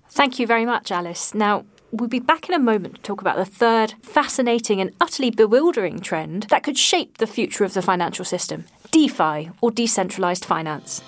Thank 0.10 0.40
you 0.40 0.48
very 0.48 0.66
much, 0.66 0.92
Alice. 0.92 1.34
Now, 1.34 1.66
We'll 1.94 2.08
be 2.08 2.20
back 2.20 2.48
in 2.48 2.56
a 2.56 2.60
moment 2.60 2.96
to 2.96 3.02
talk 3.02 3.20
about 3.20 3.36
the 3.36 3.44
third 3.44 3.96
fascinating 4.02 4.80
and 4.80 4.92
utterly 5.02 5.30
bewildering 5.30 6.00
trend 6.00 6.44
that 6.44 6.64
could 6.64 6.78
shape 6.78 7.18
the 7.18 7.28
future 7.28 7.66
of 7.66 7.74
the 7.74 7.82
financial 7.82 8.24
system 8.24 8.66
DeFi, 8.92 9.52
or 9.60 9.72
decentralized 9.72 10.46
finance. 10.46 11.04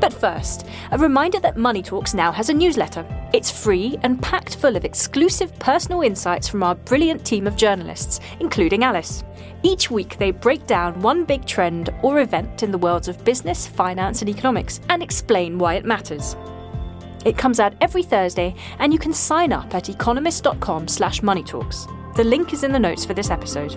But 0.00 0.12
first, 0.12 0.66
a 0.90 0.98
reminder 0.98 1.38
that 1.40 1.56
Money 1.56 1.82
Talks 1.82 2.12
now 2.12 2.32
has 2.32 2.48
a 2.48 2.54
newsletter. 2.54 3.06
It's 3.32 3.50
free 3.50 3.96
and 4.02 4.20
packed 4.20 4.56
full 4.56 4.76
of 4.76 4.84
exclusive 4.84 5.56
personal 5.60 6.02
insights 6.02 6.48
from 6.48 6.64
our 6.64 6.74
brilliant 6.74 7.24
team 7.24 7.46
of 7.46 7.56
journalists, 7.56 8.18
including 8.40 8.82
Alice. 8.82 9.22
Each 9.62 9.92
week, 9.92 10.18
they 10.18 10.32
break 10.32 10.66
down 10.66 11.00
one 11.02 11.24
big 11.24 11.44
trend 11.46 11.90
or 12.02 12.20
event 12.20 12.64
in 12.64 12.72
the 12.72 12.78
worlds 12.78 13.06
of 13.06 13.24
business, 13.24 13.66
finance, 13.66 14.22
and 14.22 14.28
economics 14.28 14.80
and 14.88 15.02
explain 15.04 15.58
why 15.58 15.74
it 15.74 15.84
matters. 15.84 16.34
It 17.24 17.36
comes 17.36 17.60
out 17.60 17.74
every 17.80 18.02
Thursday, 18.02 18.54
and 18.78 18.92
you 18.92 18.98
can 18.98 19.12
sign 19.12 19.52
up 19.52 19.74
at 19.74 19.88
economist.com 19.88 20.88
slash 20.88 21.20
moneytalks. 21.20 21.86
The 22.14 22.24
link 22.24 22.52
is 22.52 22.64
in 22.64 22.72
the 22.72 22.78
notes 22.78 23.04
for 23.04 23.14
this 23.14 23.30
episode. 23.30 23.76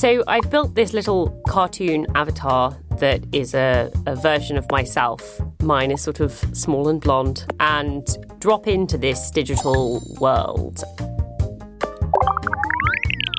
So 0.00 0.24
I've 0.26 0.48
built 0.48 0.74
this 0.74 0.94
little 0.94 1.28
cartoon 1.46 2.06
avatar 2.14 2.74
that 3.00 3.22
is 3.32 3.52
a, 3.52 3.92
a, 4.06 4.16
version 4.16 4.56
of 4.56 4.64
myself. 4.70 5.38
Mine 5.60 5.90
is 5.90 6.00
sort 6.00 6.20
of 6.20 6.32
small 6.54 6.88
and 6.88 7.02
blonde, 7.02 7.44
and 7.60 8.06
drop 8.38 8.66
into 8.66 8.96
this 8.96 9.30
digital 9.30 10.02
world. 10.18 10.82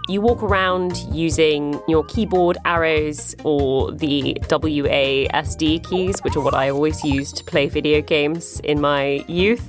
You 0.07 0.21
walk 0.21 0.43
around 0.43 0.97
using 1.11 1.81
your 1.87 2.03
keyboard 2.03 2.59
arrows 2.63 3.33
or 3.43 3.91
the 3.91 4.37
WASD 4.41 5.89
keys, 5.89 6.19
which 6.19 6.35
are 6.35 6.43
what 6.43 6.53
I 6.53 6.69
always 6.69 7.03
used 7.03 7.37
to 7.37 7.43
play 7.43 7.69
video 7.69 8.01
games 8.01 8.59
in 8.59 8.79
my 8.79 9.25
youth. 9.27 9.67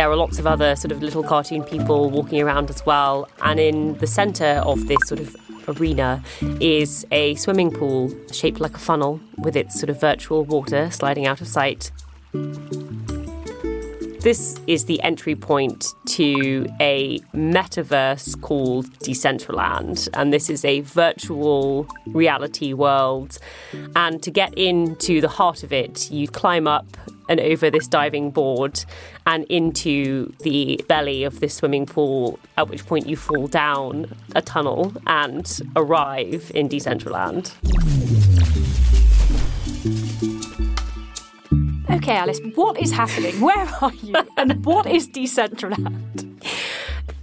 There 0.00 0.10
are 0.10 0.16
lots 0.16 0.38
of 0.38 0.46
other 0.46 0.76
sort 0.76 0.92
of 0.92 1.02
little 1.02 1.22
cartoon 1.22 1.62
people 1.62 2.08
walking 2.08 2.40
around 2.40 2.70
as 2.70 2.86
well. 2.86 3.28
And 3.42 3.60
in 3.60 3.98
the 3.98 4.06
centre 4.06 4.62
of 4.64 4.86
this 4.86 4.96
sort 5.04 5.20
of 5.20 5.36
arena 5.78 6.24
is 6.58 7.06
a 7.10 7.34
swimming 7.34 7.70
pool 7.70 8.10
shaped 8.32 8.60
like 8.60 8.74
a 8.74 8.78
funnel 8.78 9.20
with 9.36 9.56
its 9.56 9.78
sort 9.78 9.90
of 9.90 10.00
virtual 10.00 10.46
water 10.46 10.90
sliding 10.90 11.26
out 11.26 11.42
of 11.42 11.48
sight. 11.48 11.90
This 14.20 14.60
is 14.66 14.84
the 14.84 15.00
entry 15.02 15.34
point 15.34 15.86
to 16.08 16.66
a 16.78 17.20
metaverse 17.34 18.38
called 18.42 18.84
Decentraland, 18.98 20.10
and 20.12 20.30
this 20.30 20.50
is 20.50 20.62
a 20.62 20.80
virtual 20.82 21.88
reality 22.06 22.74
world. 22.74 23.38
And 23.96 24.22
to 24.22 24.30
get 24.30 24.52
into 24.58 25.22
the 25.22 25.28
heart 25.28 25.62
of 25.62 25.72
it, 25.72 26.10
you 26.10 26.28
climb 26.28 26.66
up 26.66 26.86
and 27.30 27.40
over 27.40 27.70
this 27.70 27.88
diving 27.88 28.30
board 28.30 28.84
and 29.26 29.44
into 29.44 30.30
the 30.40 30.84
belly 30.86 31.24
of 31.24 31.40
this 31.40 31.54
swimming 31.54 31.86
pool, 31.86 32.38
at 32.58 32.68
which 32.68 32.84
point 32.84 33.06
you 33.06 33.16
fall 33.16 33.46
down 33.46 34.14
a 34.34 34.42
tunnel 34.42 34.92
and 35.06 35.62
arrive 35.76 36.52
in 36.54 36.68
Decentraland. 36.68 37.54
Okay, 41.92 42.16
Alice, 42.16 42.40
what 42.54 42.80
is 42.80 42.92
happening? 42.92 43.40
Where 43.40 43.68
are 43.80 43.92
you? 43.94 44.14
And 44.36 44.64
what 44.64 44.86
is 44.86 45.08
Decentraland? 45.08 46.40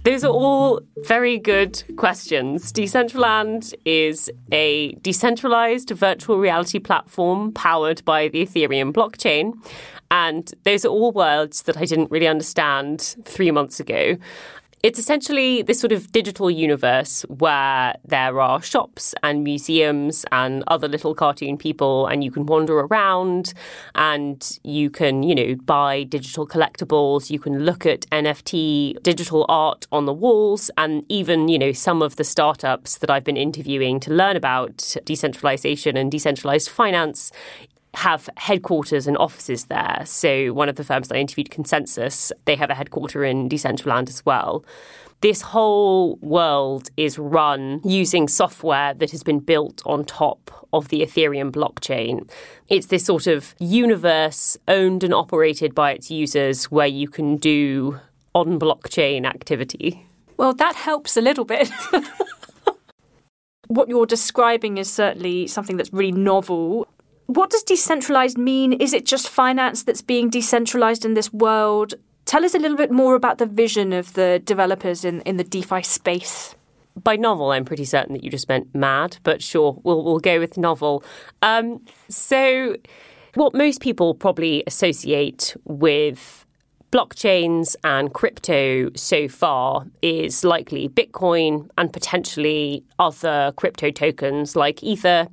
Those 0.04 0.24
are 0.24 0.30
all 0.30 0.80
very 1.04 1.38
good 1.38 1.82
questions. 1.96 2.70
Decentraland 2.70 3.74
is 3.86 4.30
a 4.52 4.92
decentralized 5.00 5.88
virtual 5.90 6.38
reality 6.38 6.78
platform 6.78 7.52
powered 7.52 8.04
by 8.04 8.28
the 8.28 8.44
Ethereum 8.44 8.92
blockchain. 8.92 9.54
And 10.10 10.52
those 10.64 10.84
are 10.84 10.88
all 10.88 11.12
words 11.12 11.62
that 11.62 11.78
I 11.78 11.86
didn't 11.86 12.10
really 12.10 12.28
understand 12.28 13.16
three 13.24 13.50
months 13.50 13.80
ago. 13.80 14.18
It's 14.84 14.98
essentially 14.98 15.62
this 15.62 15.80
sort 15.80 15.90
of 15.90 16.12
digital 16.12 16.48
universe 16.48 17.22
where 17.22 17.96
there 18.04 18.40
are 18.40 18.62
shops 18.62 19.12
and 19.24 19.42
museums 19.42 20.24
and 20.30 20.62
other 20.68 20.86
little 20.86 21.16
cartoon 21.16 21.58
people, 21.58 22.06
and 22.06 22.22
you 22.22 22.30
can 22.30 22.46
wander 22.46 22.78
around 22.78 23.54
and 23.96 24.58
you 24.62 24.88
can, 24.88 25.24
you 25.24 25.34
know, 25.34 25.56
buy 25.64 26.04
digital 26.04 26.46
collectibles. 26.46 27.28
You 27.28 27.40
can 27.40 27.64
look 27.64 27.86
at 27.86 28.02
NFT 28.10 29.02
digital 29.02 29.44
art 29.48 29.88
on 29.90 30.06
the 30.06 30.12
walls, 30.12 30.70
and 30.78 31.04
even, 31.08 31.48
you 31.48 31.58
know, 31.58 31.72
some 31.72 32.00
of 32.00 32.14
the 32.14 32.24
startups 32.24 32.98
that 32.98 33.10
I've 33.10 33.24
been 33.24 33.36
interviewing 33.36 33.98
to 34.00 34.12
learn 34.12 34.36
about 34.36 34.94
decentralization 35.04 35.96
and 35.96 36.08
decentralized 36.08 36.68
finance 36.68 37.32
have 37.94 38.28
headquarters 38.36 39.06
and 39.06 39.16
offices 39.18 39.64
there. 39.64 40.02
So 40.04 40.52
one 40.52 40.68
of 40.68 40.76
the 40.76 40.84
firms 40.84 41.08
that 41.08 41.16
I 41.16 41.20
interviewed, 41.20 41.50
ConsenSys, 41.50 42.32
they 42.44 42.54
have 42.56 42.70
a 42.70 42.74
headquarter 42.74 43.24
in 43.24 43.48
Decentraland 43.48 44.08
as 44.08 44.24
well. 44.24 44.64
This 45.20 45.42
whole 45.42 46.16
world 46.16 46.90
is 46.96 47.18
run 47.18 47.80
using 47.82 48.28
software 48.28 48.94
that 48.94 49.10
has 49.10 49.24
been 49.24 49.40
built 49.40 49.82
on 49.84 50.04
top 50.04 50.66
of 50.72 50.88
the 50.88 51.00
Ethereum 51.00 51.50
blockchain. 51.50 52.30
It's 52.68 52.86
this 52.86 53.04
sort 53.04 53.26
of 53.26 53.54
universe 53.58 54.56
owned 54.68 55.02
and 55.02 55.12
operated 55.12 55.74
by 55.74 55.92
its 55.92 56.08
users 56.08 56.70
where 56.70 56.86
you 56.86 57.08
can 57.08 57.36
do 57.36 57.98
on 58.32 58.60
blockchain 58.60 59.26
activity. 59.26 60.06
Well, 60.36 60.52
that 60.54 60.76
helps 60.76 61.16
a 61.16 61.20
little 61.20 61.44
bit. 61.44 61.68
what 63.66 63.88
you're 63.88 64.06
describing 64.06 64.78
is 64.78 64.88
certainly 64.90 65.48
something 65.48 65.76
that's 65.76 65.92
really 65.92 66.12
novel. 66.12 66.86
What 67.28 67.50
does 67.50 67.62
decentralized 67.62 68.38
mean? 68.38 68.72
Is 68.72 68.94
it 68.94 69.04
just 69.04 69.28
finance 69.28 69.82
that's 69.82 70.00
being 70.00 70.30
decentralized 70.30 71.04
in 71.04 71.12
this 71.12 71.30
world? 71.30 71.92
Tell 72.24 72.42
us 72.42 72.54
a 72.54 72.58
little 72.58 72.76
bit 72.76 72.90
more 72.90 73.14
about 73.14 73.36
the 73.36 73.44
vision 73.44 73.92
of 73.92 74.14
the 74.14 74.40
developers 74.42 75.04
in, 75.04 75.20
in 75.20 75.36
the 75.36 75.44
DeFi 75.44 75.82
space. 75.82 76.54
By 76.96 77.16
novel, 77.16 77.50
I'm 77.50 77.66
pretty 77.66 77.84
certain 77.84 78.14
that 78.14 78.24
you 78.24 78.30
just 78.30 78.48
meant 78.48 78.74
mad, 78.74 79.18
but 79.24 79.42
sure, 79.42 79.78
we'll, 79.82 80.02
we'll 80.02 80.20
go 80.20 80.40
with 80.40 80.56
novel. 80.56 81.04
Um, 81.42 81.84
so, 82.08 82.76
what 83.34 83.52
most 83.52 83.82
people 83.82 84.14
probably 84.14 84.64
associate 84.66 85.54
with 85.64 86.46
blockchains 86.90 87.76
and 87.84 88.14
crypto 88.14 88.90
so 88.94 89.28
far 89.28 89.84
is 90.00 90.44
likely 90.44 90.88
Bitcoin 90.88 91.68
and 91.76 91.92
potentially 91.92 92.82
other 92.98 93.52
crypto 93.56 93.90
tokens 93.90 94.56
like 94.56 94.82
Ether. 94.82 95.28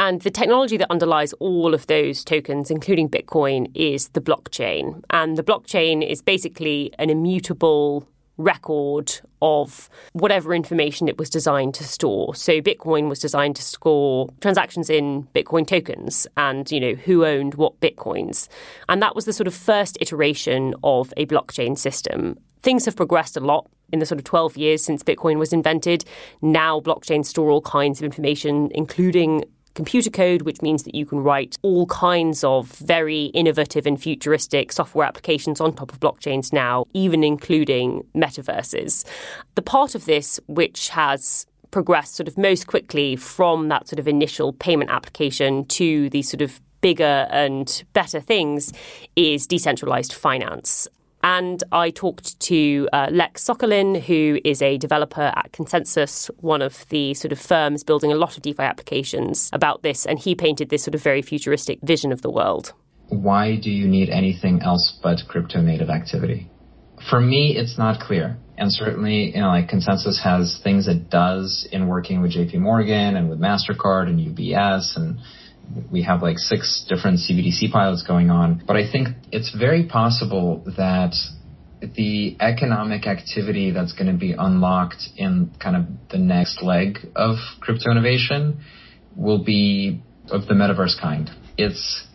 And 0.00 0.22
the 0.22 0.30
technology 0.30 0.78
that 0.78 0.90
underlies 0.90 1.34
all 1.34 1.74
of 1.74 1.86
those 1.86 2.24
tokens, 2.24 2.70
including 2.70 3.10
Bitcoin, 3.10 3.70
is 3.74 4.08
the 4.08 4.20
blockchain. 4.22 5.04
And 5.10 5.36
the 5.36 5.42
blockchain 5.42 6.02
is 6.02 6.22
basically 6.22 6.90
an 6.98 7.10
immutable 7.10 8.08
record 8.38 9.20
of 9.42 9.90
whatever 10.14 10.54
information 10.54 11.06
it 11.06 11.18
was 11.18 11.28
designed 11.28 11.74
to 11.74 11.84
store. 11.84 12.34
So 12.34 12.62
Bitcoin 12.62 13.10
was 13.10 13.18
designed 13.18 13.56
to 13.56 13.62
store 13.62 14.30
transactions 14.40 14.88
in 14.88 15.28
Bitcoin 15.34 15.66
tokens 15.66 16.26
and, 16.34 16.72
you 16.72 16.80
know, 16.80 16.94
who 16.94 17.26
owned 17.26 17.56
what 17.56 17.78
Bitcoins. 17.80 18.48
And 18.88 19.02
that 19.02 19.14
was 19.14 19.26
the 19.26 19.34
sort 19.34 19.48
of 19.48 19.54
first 19.54 19.98
iteration 20.00 20.74
of 20.82 21.12
a 21.18 21.26
blockchain 21.26 21.76
system. 21.76 22.38
Things 22.62 22.86
have 22.86 22.96
progressed 22.96 23.36
a 23.36 23.40
lot 23.40 23.68
in 23.92 23.98
the 23.98 24.06
sort 24.06 24.18
of 24.18 24.24
12 24.24 24.56
years 24.56 24.82
since 24.82 25.02
Bitcoin 25.02 25.36
was 25.36 25.52
invented. 25.52 26.06
Now 26.40 26.80
blockchains 26.80 27.26
store 27.26 27.50
all 27.50 27.60
kinds 27.60 28.00
of 28.00 28.04
information, 28.04 28.70
including 28.74 29.44
computer 29.80 30.10
code, 30.10 30.42
which 30.42 30.60
means 30.60 30.82
that 30.82 30.94
you 30.94 31.06
can 31.06 31.20
write 31.20 31.56
all 31.62 31.86
kinds 31.86 32.44
of 32.44 32.66
very 32.66 33.24
innovative 33.42 33.86
and 33.86 33.98
futuristic 33.98 34.72
software 34.72 35.06
applications 35.06 35.58
on 35.58 35.72
top 35.72 35.90
of 35.90 35.98
blockchains 36.00 36.52
now, 36.52 36.84
even 36.92 37.24
including 37.24 38.04
metaverses. 38.14 39.06
The 39.54 39.62
part 39.62 39.94
of 39.94 40.04
this 40.04 40.38
which 40.48 40.90
has 40.90 41.46
progressed 41.70 42.16
sort 42.16 42.28
of 42.28 42.36
most 42.36 42.66
quickly 42.66 43.16
from 43.16 43.68
that 43.68 43.88
sort 43.88 43.98
of 43.98 44.06
initial 44.06 44.52
payment 44.52 44.90
application 44.90 45.64
to 45.64 46.10
these 46.10 46.28
sort 46.28 46.42
of 46.42 46.60
bigger 46.82 47.26
and 47.30 47.82
better 47.94 48.20
things 48.20 48.74
is 49.16 49.46
decentralized 49.46 50.12
finance. 50.12 50.88
And 51.30 51.62
I 51.70 51.90
talked 51.90 52.40
to 52.40 52.88
uh, 52.92 53.06
Lex 53.12 53.44
Sokolin, 53.46 54.02
who 54.02 54.40
is 54.44 54.60
a 54.60 54.76
developer 54.78 55.32
at 55.36 55.52
ConsenSys, 55.52 56.28
one 56.40 56.60
of 56.60 56.88
the 56.88 57.14
sort 57.14 57.30
of 57.30 57.38
firms 57.38 57.84
building 57.84 58.10
a 58.10 58.16
lot 58.16 58.36
of 58.36 58.42
DeFi 58.42 58.64
applications, 58.64 59.48
about 59.52 59.84
this. 59.84 60.06
And 60.06 60.18
he 60.18 60.34
painted 60.34 60.70
this 60.70 60.82
sort 60.82 60.96
of 60.96 61.02
very 61.04 61.22
futuristic 61.22 61.78
vision 61.82 62.10
of 62.10 62.22
the 62.22 62.30
world. 62.32 62.72
Why 63.10 63.54
do 63.62 63.70
you 63.70 63.86
need 63.86 64.10
anything 64.10 64.62
else 64.64 64.98
but 65.04 65.20
crypto 65.28 65.60
native 65.60 65.88
activity? 65.88 66.50
For 67.08 67.20
me, 67.20 67.54
it's 67.56 67.78
not 67.78 68.00
clear. 68.00 68.36
And 68.58 68.72
certainly, 68.72 69.30
you 69.32 69.40
know, 69.40 69.50
like 69.50 69.70
ConsenSys 69.70 70.20
has 70.24 70.60
things 70.64 70.88
it 70.88 71.10
does 71.10 71.68
in 71.70 71.86
working 71.86 72.22
with 72.22 72.32
JP 72.32 72.56
Morgan 72.56 73.14
and 73.14 73.30
with 73.30 73.38
MasterCard 73.38 74.08
and 74.08 74.18
UBS 74.18 74.96
and 74.96 75.20
we 75.90 76.02
have 76.02 76.22
like 76.22 76.38
six 76.38 76.84
different 76.88 77.18
CBDC 77.18 77.70
pilots 77.72 78.02
going 78.02 78.30
on. 78.30 78.62
But 78.66 78.76
I 78.76 78.90
think 78.90 79.08
it's 79.32 79.54
very 79.54 79.86
possible 79.86 80.64
that 80.76 81.14
the 81.80 82.36
economic 82.40 83.06
activity 83.06 83.70
that's 83.70 83.92
going 83.92 84.12
to 84.12 84.18
be 84.18 84.32
unlocked 84.32 85.08
in 85.16 85.50
kind 85.58 85.76
of 85.76 85.84
the 86.10 86.18
next 86.18 86.62
leg 86.62 86.98
of 87.16 87.36
crypto 87.60 87.90
innovation 87.90 88.60
will 89.16 89.42
be 89.42 90.02
of 90.30 90.46
the 90.46 90.54
metaverse 90.54 91.00
kind. 91.00 91.30
It's 91.56 92.06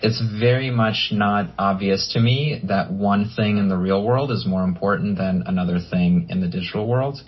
it's 0.00 0.22
very 0.38 0.70
much 0.70 1.08
not 1.10 1.52
obvious 1.58 2.12
to 2.12 2.20
me 2.20 2.60
that 2.68 2.92
one 2.92 3.30
thing 3.34 3.58
in 3.58 3.68
the 3.68 3.76
real 3.76 4.04
world 4.04 4.30
is 4.30 4.46
more 4.46 4.62
important 4.62 5.18
than 5.18 5.42
another 5.46 5.80
thing 5.80 6.28
in 6.30 6.40
the 6.40 6.46
digital 6.46 6.86
world. 6.86 7.20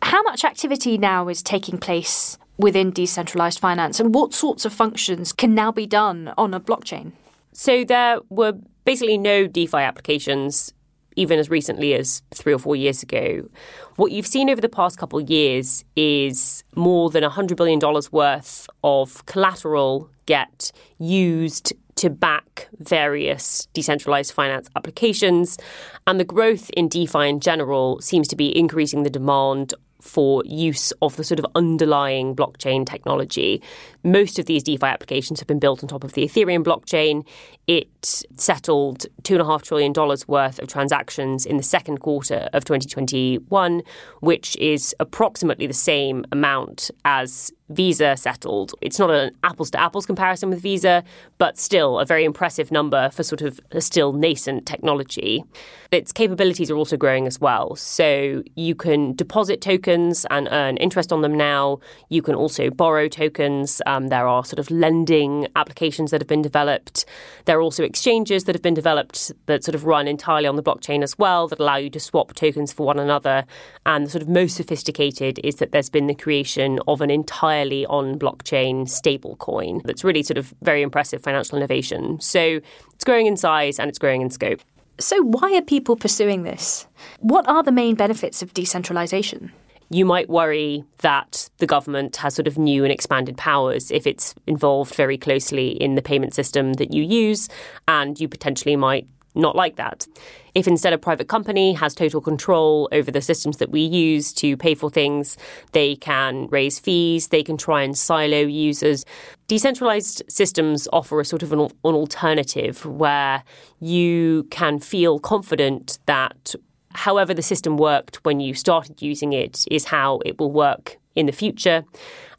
How 0.00 0.22
much 0.22 0.44
activity 0.44 0.96
now 0.96 1.28
is 1.28 1.42
taking 1.42 1.76
place 1.78 2.38
within 2.58 2.90
decentralized 2.90 3.58
finance 3.58 3.98
and 3.98 4.14
what 4.14 4.34
sorts 4.34 4.64
of 4.64 4.72
functions 4.72 5.32
can 5.32 5.54
now 5.54 5.72
be 5.72 5.86
done 5.86 6.32
on 6.36 6.54
a 6.54 6.60
blockchain? 6.60 7.12
So 7.52 7.84
there 7.84 8.18
were 8.28 8.54
basically 8.84 9.18
no 9.18 9.46
DeFi 9.46 9.78
applications 9.78 10.72
even 11.16 11.38
as 11.38 11.50
recently 11.50 11.94
as 11.94 12.22
three 12.34 12.52
or 12.52 12.58
four 12.58 12.76
years 12.76 13.02
ago. 13.02 13.48
What 13.96 14.12
you've 14.12 14.26
seen 14.26 14.48
over 14.48 14.60
the 14.60 14.68
past 14.68 14.98
couple 14.98 15.18
of 15.18 15.28
years 15.28 15.84
is 15.96 16.64
more 16.74 17.10
than 17.10 17.22
$100 17.22 17.56
billion 17.56 17.80
worth 18.10 18.66
of 18.82 19.24
collateral 19.26 20.08
get 20.26 20.72
used 20.98 21.72
to 21.96 22.08
back 22.08 22.68
various 22.78 23.66
decentralized 23.74 24.32
finance 24.32 24.68
applications. 24.76 25.58
And 26.06 26.18
the 26.18 26.24
growth 26.24 26.70
in 26.70 26.88
DeFi 26.88 27.28
in 27.28 27.40
general 27.40 28.00
seems 28.00 28.26
to 28.28 28.36
be 28.36 28.56
increasing 28.56 29.02
the 29.02 29.10
demand 29.10 29.74
for 30.02 30.42
use 30.44 30.92
of 31.00 31.16
the 31.16 31.24
sort 31.24 31.38
of 31.38 31.46
underlying 31.54 32.34
blockchain 32.34 32.84
technology. 32.84 33.62
Most 34.02 34.38
of 34.38 34.46
these 34.46 34.62
DeFi 34.62 34.84
applications 34.86 35.40
have 35.40 35.46
been 35.46 35.60
built 35.60 35.82
on 35.82 35.88
top 35.88 36.04
of 36.04 36.12
the 36.12 36.24
Ethereum 36.24 36.64
blockchain. 36.64 37.24
It 37.66 38.24
settled 38.36 39.06
$2.5 39.22 39.62
trillion 39.62 39.92
worth 40.26 40.58
of 40.58 40.68
transactions 40.68 41.46
in 41.46 41.56
the 41.56 41.62
second 41.62 41.98
quarter 41.98 42.48
of 42.52 42.64
2021, 42.64 43.82
which 44.20 44.56
is 44.56 44.94
approximately 44.98 45.66
the 45.66 45.72
same 45.72 46.24
amount 46.32 46.90
as 47.04 47.52
Visa 47.74 48.16
settled. 48.16 48.74
It's 48.80 48.98
not 48.98 49.10
an 49.10 49.34
apples 49.42 49.70
to 49.72 49.80
apples 49.80 50.06
comparison 50.06 50.50
with 50.50 50.60
Visa, 50.60 51.02
but 51.38 51.58
still 51.58 51.98
a 51.98 52.04
very 52.04 52.24
impressive 52.24 52.70
number 52.70 53.10
for 53.10 53.22
sort 53.22 53.42
of 53.42 53.60
a 53.70 53.80
still 53.80 54.12
nascent 54.12 54.66
technology. 54.66 55.44
Its 55.90 56.12
capabilities 56.12 56.70
are 56.70 56.76
also 56.76 56.96
growing 56.96 57.26
as 57.26 57.40
well. 57.40 57.76
So 57.76 58.42
you 58.54 58.74
can 58.74 59.14
deposit 59.14 59.60
tokens 59.60 60.24
and 60.30 60.48
earn 60.50 60.76
interest 60.78 61.12
on 61.12 61.20
them 61.20 61.36
now. 61.36 61.80
You 62.08 62.22
can 62.22 62.34
also 62.34 62.70
borrow 62.70 63.08
tokens. 63.08 63.82
Um, 63.86 64.08
there 64.08 64.26
are 64.26 64.44
sort 64.44 64.58
of 64.58 64.70
lending 64.70 65.48
applications 65.54 66.10
that 66.10 66.20
have 66.20 66.28
been 66.28 66.42
developed. 66.42 67.04
There 67.44 67.58
are 67.58 67.62
also 67.62 67.84
exchanges 67.84 68.44
that 68.44 68.54
have 68.54 68.62
been 68.62 68.74
developed 68.74 69.32
that 69.46 69.64
sort 69.64 69.74
of 69.74 69.84
run 69.84 70.08
entirely 70.08 70.46
on 70.46 70.56
the 70.56 70.62
blockchain 70.62 71.02
as 71.02 71.18
well 71.18 71.48
that 71.48 71.58
allow 71.58 71.76
you 71.76 71.90
to 71.90 72.00
swap 72.00 72.34
tokens 72.34 72.72
for 72.72 72.86
one 72.86 72.98
another. 72.98 73.44
And 73.84 74.06
the 74.06 74.10
sort 74.10 74.22
of 74.22 74.28
most 74.28 74.56
sophisticated 74.56 75.40
is 75.44 75.56
that 75.56 75.72
there's 75.72 75.90
been 75.90 76.06
the 76.06 76.14
creation 76.14 76.78
of 76.88 77.00
an 77.00 77.10
entire 77.10 77.61
entirely 77.62 77.86
on 77.86 78.18
blockchain 78.18 78.86
stablecoin. 78.86 79.82
That's 79.84 80.04
really 80.04 80.22
sort 80.22 80.38
of 80.38 80.54
very 80.62 80.82
impressive 80.82 81.22
financial 81.22 81.56
innovation. 81.56 82.20
So 82.20 82.60
it's 82.94 83.04
growing 83.04 83.26
in 83.26 83.36
size 83.36 83.78
and 83.78 83.88
it's 83.88 83.98
growing 83.98 84.22
in 84.22 84.30
scope. 84.30 84.60
So, 84.98 85.22
why 85.22 85.56
are 85.56 85.62
people 85.62 85.96
pursuing 85.96 86.42
this? 86.42 86.86
What 87.20 87.48
are 87.48 87.62
the 87.62 87.72
main 87.72 87.94
benefits 87.94 88.42
of 88.42 88.54
decentralization? 88.54 89.52
you 89.90 90.06
might 90.06 90.30
worry 90.30 90.82
that 91.02 91.50
the 91.58 91.66
government 91.66 92.16
has 92.16 92.34
sort 92.34 92.48
of 92.48 92.56
new 92.56 92.82
and 92.82 92.90
expanded 92.90 93.36
powers 93.36 93.90
if 93.90 94.06
it's 94.06 94.34
involved 94.46 94.94
very 94.94 95.18
closely 95.18 95.72
in 95.72 95.96
the 95.96 96.00
payment 96.00 96.32
system 96.32 96.72
that 96.74 96.94
you 96.94 97.02
use, 97.02 97.50
and 97.86 98.18
you 98.18 98.26
potentially 98.26 98.74
might 98.74 99.06
not 99.34 99.56
like 99.56 99.76
that. 99.76 100.06
If 100.54 100.68
instead 100.68 100.92
a 100.92 100.98
private 100.98 101.28
company 101.28 101.72
has 101.72 101.94
total 101.94 102.20
control 102.20 102.88
over 102.92 103.10
the 103.10 103.22
systems 103.22 103.56
that 103.56 103.70
we 103.70 103.80
use 103.80 104.32
to 104.34 104.56
pay 104.56 104.74
for 104.74 104.90
things, 104.90 105.38
they 105.72 105.96
can 105.96 106.46
raise 106.48 106.78
fees, 106.78 107.28
they 107.28 107.42
can 107.42 107.56
try 107.56 107.82
and 107.82 107.96
silo 107.96 108.40
users. 108.40 109.04
Decentralized 109.46 110.22
systems 110.28 110.88
offer 110.92 111.20
a 111.20 111.24
sort 111.24 111.42
of 111.42 111.52
an, 111.52 111.60
an 111.60 111.70
alternative 111.84 112.84
where 112.84 113.42
you 113.80 114.46
can 114.50 114.78
feel 114.78 115.18
confident 115.18 115.98
that 116.06 116.54
however 116.94 117.32
the 117.32 117.42
system 117.42 117.78
worked 117.78 118.16
when 118.24 118.40
you 118.40 118.52
started 118.52 119.00
using 119.00 119.32
it 119.32 119.64
is 119.70 119.86
how 119.86 120.18
it 120.26 120.38
will 120.38 120.52
work 120.52 120.98
in 121.14 121.26
the 121.26 121.32
future. 121.32 121.84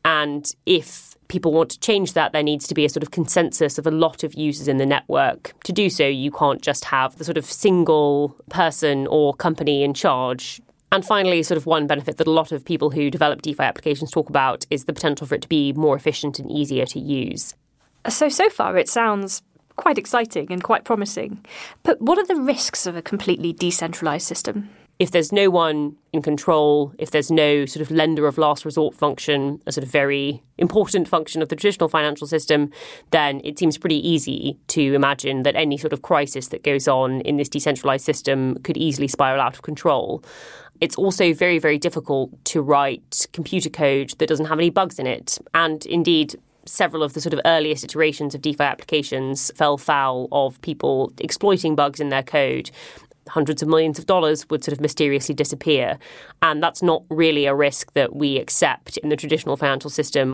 And 0.05 0.53
if 0.65 1.15
people 1.33 1.51
want 1.51 1.71
to 1.71 1.79
change 1.79 2.13
that, 2.13 2.31
there 2.31 2.43
needs 2.43 2.67
to 2.67 2.75
be 2.75 2.85
a 2.85 2.89
sort 2.89 3.01
of 3.01 3.09
consensus 3.09 3.79
of 3.79 3.87
a 3.87 3.91
lot 3.91 4.23
of 4.23 4.35
users 4.35 4.67
in 4.67 4.77
the 4.77 4.85
network. 4.85 5.53
To 5.63 5.73
do 5.73 5.89
so, 5.89 6.05
you 6.07 6.31
can't 6.31 6.61
just 6.61 6.85
have 6.85 7.17
the 7.17 7.25
sort 7.25 7.37
of 7.37 7.45
single 7.45 8.35
person 8.49 9.07
or 9.07 9.33
company 9.33 9.83
in 9.83 9.95
charge. 9.95 10.61
And 10.91 11.03
finally, 11.03 11.41
sort 11.41 11.57
of 11.57 11.65
one 11.65 11.87
benefit 11.87 12.17
that 12.17 12.27
a 12.27 12.31
lot 12.31 12.51
of 12.51 12.63
people 12.63 12.91
who 12.91 13.09
develop 13.09 13.41
DeFi 13.41 13.63
applications 13.63 14.11
talk 14.11 14.29
about 14.29 14.67
is 14.69 14.85
the 14.85 14.93
potential 14.93 15.25
for 15.25 15.33
it 15.33 15.41
to 15.41 15.49
be 15.49 15.73
more 15.73 15.95
efficient 15.95 16.37
and 16.37 16.51
easier 16.51 16.85
to 16.85 16.99
use. 16.99 17.55
So, 18.07 18.29
so 18.29 18.47
far, 18.49 18.77
it 18.77 18.87
sounds 18.87 19.41
quite 19.75 19.97
exciting 19.97 20.51
and 20.51 20.63
quite 20.63 20.83
promising. 20.83 21.43
But 21.81 21.99
what 21.99 22.19
are 22.19 22.27
the 22.27 22.39
risks 22.39 22.85
of 22.85 22.95
a 22.95 23.01
completely 23.01 23.53
decentralized 23.53 24.27
system? 24.27 24.69
If 24.99 25.11
there's 25.11 25.31
no 25.31 25.49
one 25.49 25.95
in 26.11 26.21
control, 26.21 26.93
if 26.99 27.11
there's 27.11 27.31
no 27.31 27.65
sort 27.65 27.81
of 27.81 27.89
lender 27.89 28.27
of 28.27 28.37
last 28.37 28.63
resort 28.63 28.93
function, 28.93 29.59
a 29.65 29.71
sort 29.71 29.83
of 29.83 29.91
very 29.91 30.43
important 30.57 31.07
function 31.07 31.41
of 31.41 31.49
the 31.49 31.55
traditional 31.55 31.89
financial 31.89 32.27
system, 32.27 32.71
then 33.11 33.41
it 33.43 33.57
seems 33.57 33.77
pretty 33.77 34.07
easy 34.07 34.57
to 34.67 34.93
imagine 34.93 35.43
that 35.43 35.55
any 35.55 35.77
sort 35.77 35.93
of 35.93 36.03
crisis 36.03 36.49
that 36.49 36.63
goes 36.63 36.87
on 36.87 37.21
in 37.21 37.37
this 37.37 37.49
decentralized 37.49 38.05
system 38.05 38.55
could 38.63 38.77
easily 38.77 39.07
spiral 39.07 39.41
out 39.41 39.55
of 39.55 39.63
control. 39.63 40.23
It's 40.79 40.95
also 40.95 41.33
very, 41.33 41.59
very 41.59 41.79
difficult 41.79 42.31
to 42.45 42.61
write 42.61 43.25
computer 43.33 43.69
code 43.69 44.13
that 44.19 44.27
doesn't 44.27 44.45
have 44.45 44.59
any 44.59 44.69
bugs 44.69 44.99
in 44.99 45.07
it. 45.07 45.39
And 45.53 45.85
indeed, 45.87 46.35
several 46.65 47.03
of 47.03 47.13
the 47.13 47.21
sort 47.21 47.33
of 47.33 47.41
earliest 47.45 47.83
iterations 47.83 48.35
of 48.35 48.41
DeFi 48.41 48.63
applications 48.63 49.51
fell 49.55 49.77
foul 49.77 50.27
of 50.31 50.61
people 50.61 51.11
exploiting 51.19 51.75
bugs 51.75 51.99
in 51.99 52.09
their 52.09 52.23
code 52.23 52.69
hundreds 53.29 53.61
of 53.61 53.67
millions 53.67 53.99
of 53.99 54.05
dollars 54.05 54.49
would 54.49 54.63
sort 54.63 54.73
of 54.73 54.81
mysteriously 54.81 55.35
disappear. 55.35 55.97
And 56.41 56.61
that's 56.61 56.81
not 56.81 57.03
really 57.09 57.45
a 57.45 57.55
risk 57.55 57.93
that 57.93 58.15
we 58.15 58.37
accept 58.37 58.97
in 58.97 59.09
the 59.09 59.15
traditional 59.15 59.57
financial 59.57 59.89
system. 59.89 60.33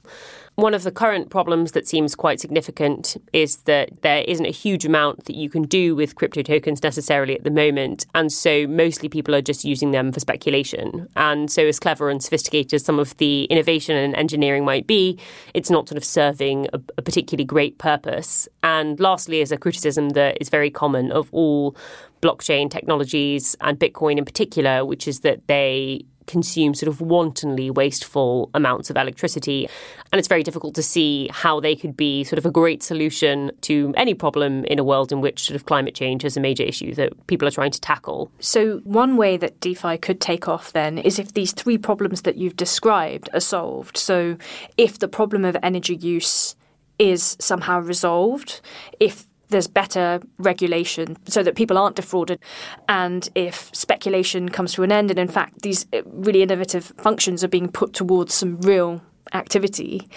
One 0.59 0.73
of 0.73 0.83
the 0.83 0.91
current 0.91 1.29
problems 1.29 1.71
that 1.71 1.87
seems 1.87 2.15
quite 2.15 2.41
significant 2.41 3.15
is 3.31 3.59
that 3.59 4.01
there 4.01 4.25
isn't 4.27 4.45
a 4.45 4.51
huge 4.51 4.83
amount 4.83 5.23
that 5.23 5.37
you 5.37 5.49
can 5.49 5.63
do 5.63 5.95
with 5.95 6.15
crypto 6.15 6.41
tokens 6.41 6.83
necessarily 6.83 7.33
at 7.33 7.45
the 7.45 7.49
moment. 7.49 8.05
And 8.13 8.29
so 8.29 8.67
mostly 8.67 9.07
people 9.07 9.33
are 9.33 9.41
just 9.41 9.63
using 9.63 9.91
them 9.91 10.11
for 10.11 10.19
speculation. 10.19 11.07
And 11.15 11.49
so, 11.49 11.65
as 11.65 11.79
clever 11.79 12.09
and 12.09 12.21
sophisticated 12.21 12.73
as 12.73 12.83
some 12.83 12.99
of 12.99 13.15
the 13.19 13.45
innovation 13.45 13.95
and 13.95 14.13
engineering 14.17 14.65
might 14.65 14.85
be, 14.85 15.17
it's 15.53 15.69
not 15.69 15.87
sort 15.87 15.95
of 15.95 16.03
serving 16.03 16.67
a, 16.73 16.81
a 16.97 17.01
particularly 17.01 17.45
great 17.45 17.77
purpose. 17.77 18.49
And 18.61 18.99
lastly, 18.99 19.39
is 19.39 19.53
a 19.53 19.57
criticism 19.57 20.09
that 20.09 20.39
is 20.41 20.49
very 20.49 20.69
common 20.69 21.13
of 21.13 21.29
all 21.31 21.73
blockchain 22.21 22.69
technologies 22.69 23.55
and 23.61 23.79
Bitcoin 23.79 24.17
in 24.17 24.25
particular, 24.25 24.83
which 24.83 25.07
is 25.07 25.21
that 25.21 25.47
they 25.47 26.03
consume 26.29 26.75
sort 26.75 26.87
of 26.87 27.01
wantonly 27.01 27.71
wasteful 27.71 28.51
amounts 28.53 28.91
of 28.91 28.95
electricity. 28.95 29.67
And 30.11 30.19
it's 30.19 30.27
very 30.27 30.43
difficult 30.43 30.75
to 30.75 30.83
see 30.83 31.27
how 31.31 31.59
they 31.59 31.75
could 31.75 31.97
be 31.97 32.23
sort 32.23 32.37
of 32.37 32.45
a 32.45 32.51
great 32.51 32.83
solution 32.83 33.51
to 33.61 33.93
any 33.97 34.13
problem 34.13 34.63
in 34.65 34.77
a 34.77 34.83
world 34.83 35.11
in 35.11 35.21
which 35.21 35.45
sort 35.45 35.55
of 35.55 35.65
climate 35.65 35.95
change 35.95 36.23
is 36.23 36.37
a 36.37 36.39
major 36.39 36.63
issue 36.63 36.93
that 36.95 37.11
people 37.27 37.47
are 37.47 37.51
trying 37.51 37.71
to 37.71 37.81
tackle. 37.81 38.31
So, 38.39 38.77
one 38.83 39.17
way 39.17 39.37
that 39.37 39.59
DeFi 39.59 39.97
could 39.97 40.21
take 40.21 40.47
off 40.47 40.71
then 40.71 40.99
is 40.99 41.17
if 41.17 41.33
these 41.33 41.51
three 41.51 41.79
problems 41.79 42.21
that 42.21 42.37
you've 42.37 42.55
described 42.55 43.29
are 43.33 43.39
solved. 43.39 43.97
So, 43.97 44.37
if 44.77 44.99
the 44.99 45.07
problem 45.07 45.43
of 45.45 45.57
energy 45.63 45.95
use 45.95 46.55
is 46.99 47.37
somehow 47.39 47.79
resolved, 47.79 48.61
if 48.99 49.25
there's 49.49 49.67
better 49.67 50.21
regulation 50.37 51.17
so 51.27 51.43
that 51.43 51.55
people 51.55 51.77
aren't 51.77 51.95
defrauded. 51.95 52.39
And 52.87 53.29
if 53.35 53.69
speculation 53.73 54.49
comes 54.49 54.73
to 54.73 54.83
an 54.83 54.91
end, 54.91 55.09
and 55.09 55.19
in 55.19 55.27
fact, 55.27 55.61
these 55.61 55.85
uh, 55.93 56.01
really 56.05 56.41
innovative 56.41 56.85
functions 56.97 57.43
are 57.43 57.49
being 57.49 57.69
put 57.69 57.93
towards 57.93 58.33
some 58.33 58.61
real 58.61 59.01
activity. 59.33 60.07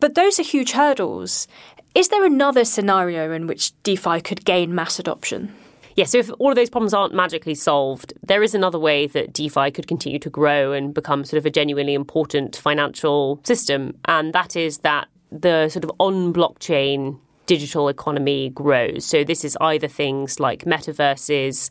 But 0.00 0.14
those 0.14 0.38
are 0.38 0.44
huge 0.44 0.72
hurdles. 0.72 1.46
Is 1.94 2.08
there 2.08 2.24
another 2.24 2.64
scenario 2.64 3.32
in 3.32 3.46
which 3.46 3.72
DeFi 3.82 4.20
could 4.20 4.44
gain 4.44 4.74
mass 4.74 4.98
adoption? 4.98 5.54
Yeah, 5.96 6.04
so 6.04 6.18
if 6.18 6.30
all 6.38 6.50
of 6.50 6.56
those 6.56 6.70
problems 6.70 6.94
aren't 6.94 7.14
magically 7.14 7.54
solved, 7.54 8.12
there 8.22 8.42
is 8.42 8.54
another 8.54 8.78
way 8.78 9.06
that 9.08 9.32
DeFi 9.32 9.72
could 9.72 9.88
continue 9.88 10.20
to 10.20 10.30
grow 10.30 10.72
and 10.72 10.94
become 10.94 11.24
sort 11.24 11.38
of 11.38 11.46
a 11.46 11.50
genuinely 11.50 11.94
important 11.94 12.56
financial 12.56 13.40
system. 13.44 13.98
And 14.04 14.32
that 14.32 14.56
is 14.56 14.78
that 14.78 15.08
the 15.32 15.68
sort 15.68 15.84
of 15.84 15.92
on 15.98 16.32
blockchain 16.32 17.18
digital 17.50 17.88
economy 17.88 18.50
grows. 18.50 19.04
So 19.04 19.24
this 19.24 19.44
is 19.44 19.58
either 19.60 19.88
things 19.88 20.38
like 20.38 20.66
metaverses, 20.66 21.68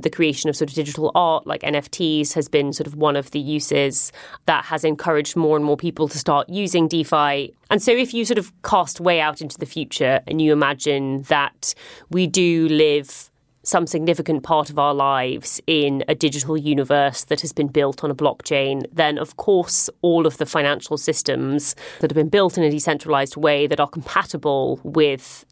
the 0.00 0.10
creation 0.10 0.50
of 0.50 0.56
sort 0.56 0.70
of 0.70 0.74
digital 0.74 1.12
art 1.14 1.46
like 1.46 1.62
NFTs 1.62 2.32
has 2.32 2.48
been 2.48 2.72
sort 2.72 2.88
of 2.88 2.96
one 2.96 3.14
of 3.14 3.30
the 3.30 3.38
uses 3.38 4.10
that 4.46 4.64
has 4.64 4.82
encouraged 4.82 5.36
more 5.36 5.54
and 5.54 5.64
more 5.64 5.76
people 5.76 6.08
to 6.08 6.18
start 6.18 6.48
using 6.48 6.88
DeFi. 6.88 7.54
And 7.70 7.80
so 7.80 7.92
if 7.92 8.12
you 8.12 8.24
sort 8.24 8.38
of 8.38 8.52
cast 8.62 9.00
way 9.00 9.20
out 9.20 9.40
into 9.40 9.56
the 9.56 9.66
future 9.66 10.18
and 10.26 10.42
you 10.42 10.52
imagine 10.52 11.22
that 11.28 11.74
we 12.10 12.26
do 12.26 12.66
live 12.68 13.30
some 13.62 13.86
significant 13.86 14.42
part 14.42 14.70
of 14.70 14.78
our 14.78 14.94
lives 14.94 15.60
in 15.66 16.02
a 16.08 16.14
digital 16.14 16.56
universe 16.56 17.24
that 17.24 17.40
has 17.42 17.52
been 17.52 17.68
built 17.68 18.02
on 18.02 18.10
a 18.10 18.14
blockchain, 18.14 18.86
then 18.92 19.18
of 19.18 19.36
course 19.36 19.90
all 20.02 20.26
of 20.26 20.38
the 20.38 20.46
financial 20.46 20.96
systems 20.96 21.76
that 22.00 22.10
have 22.10 22.16
been 22.16 22.28
built 22.28 22.56
in 22.56 22.64
a 22.64 22.70
decentralized 22.70 23.36
way 23.36 23.66
that 23.66 23.80
are 23.80 23.88
compatible 23.88 24.80
with 24.82 25.44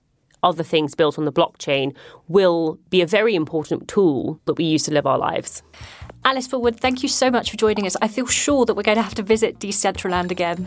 other 0.42 0.62
things 0.62 0.94
built 0.94 1.18
on 1.18 1.24
the 1.24 1.32
blockchain 1.32 1.94
will 2.28 2.78
be 2.90 3.02
a 3.02 3.06
very 3.06 3.34
important 3.34 3.88
tool 3.88 4.40
that 4.44 4.54
we 4.54 4.64
use 4.64 4.84
to 4.84 4.92
live 4.92 5.06
our 5.06 5.18
lives. 5.18 5.62
Alice 6.24 6.48
Fulwood, 6.48 6.78
thank 6.78 7.02
you 7.02 7.08
so 7.08 7.30
much 7.30 7.50
for 7.50 7.56
joining 7.56 7.86
us. 7.86 7.96
I 8.02 8.08
feel 8.08 8.26
sure 8.26 8.64
that 8.66 8.74
we're 8.74 8.82
going 8.82 8.96
to 8.96 9.02
have 9.02 9.14
to 9.16 9.22
visit 9.22 9.58
Decentraland 9.58 10.30
again. 10.30 10.66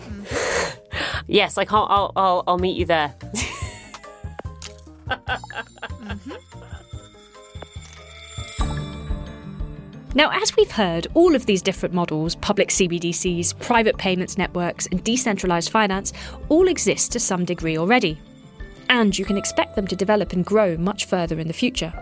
yes, 1.27 1.58
I 1.58 1.65
can't. 1.65 1.89
I'll, 1.89 2.12
I'll, 2.15 2.43
I'll 2.47 2.58
meet 2.58 2.77
you 2.77 2.86
there. 2.86 3.13
mm-hmm. 5.08 6.50
Now, 10.13 10.30
as 10.32 10.58
we've 10.58 10.71
heard, 10.71 11.08
all 11.13 11.36
of 11.36 11.45
these 11.45 11.62
different 11.62 11.95
models 11.95 12.36
public 12.36 12.67
CBDCs, 12.67 13.58
private 13.60 13.97
payments 13.97 14.38
networks, 14.38 14.88
and 14.88 15.02
decentralized 15.04 15.69
finance 15.69 16.12
all 16.50 16.67
exist 16.67 17.13
to 17.13 17.19
some 17.19 17.45
degree 17.45 17.78
already. 17.78 18.19
And 18.89 19.17
you 19.17 19.24
can 19.24 19.38
expect 19.38 19.78
them 19.78 19.88
to 19.88 19.95
develop 19.95 20.34
and 20.34 20.45
grow 20.45 20.76
much 20.76 21.06
further 21.06 21.39
in 21.39 21.47
the 21.47 21.54
future. 21.54 21.93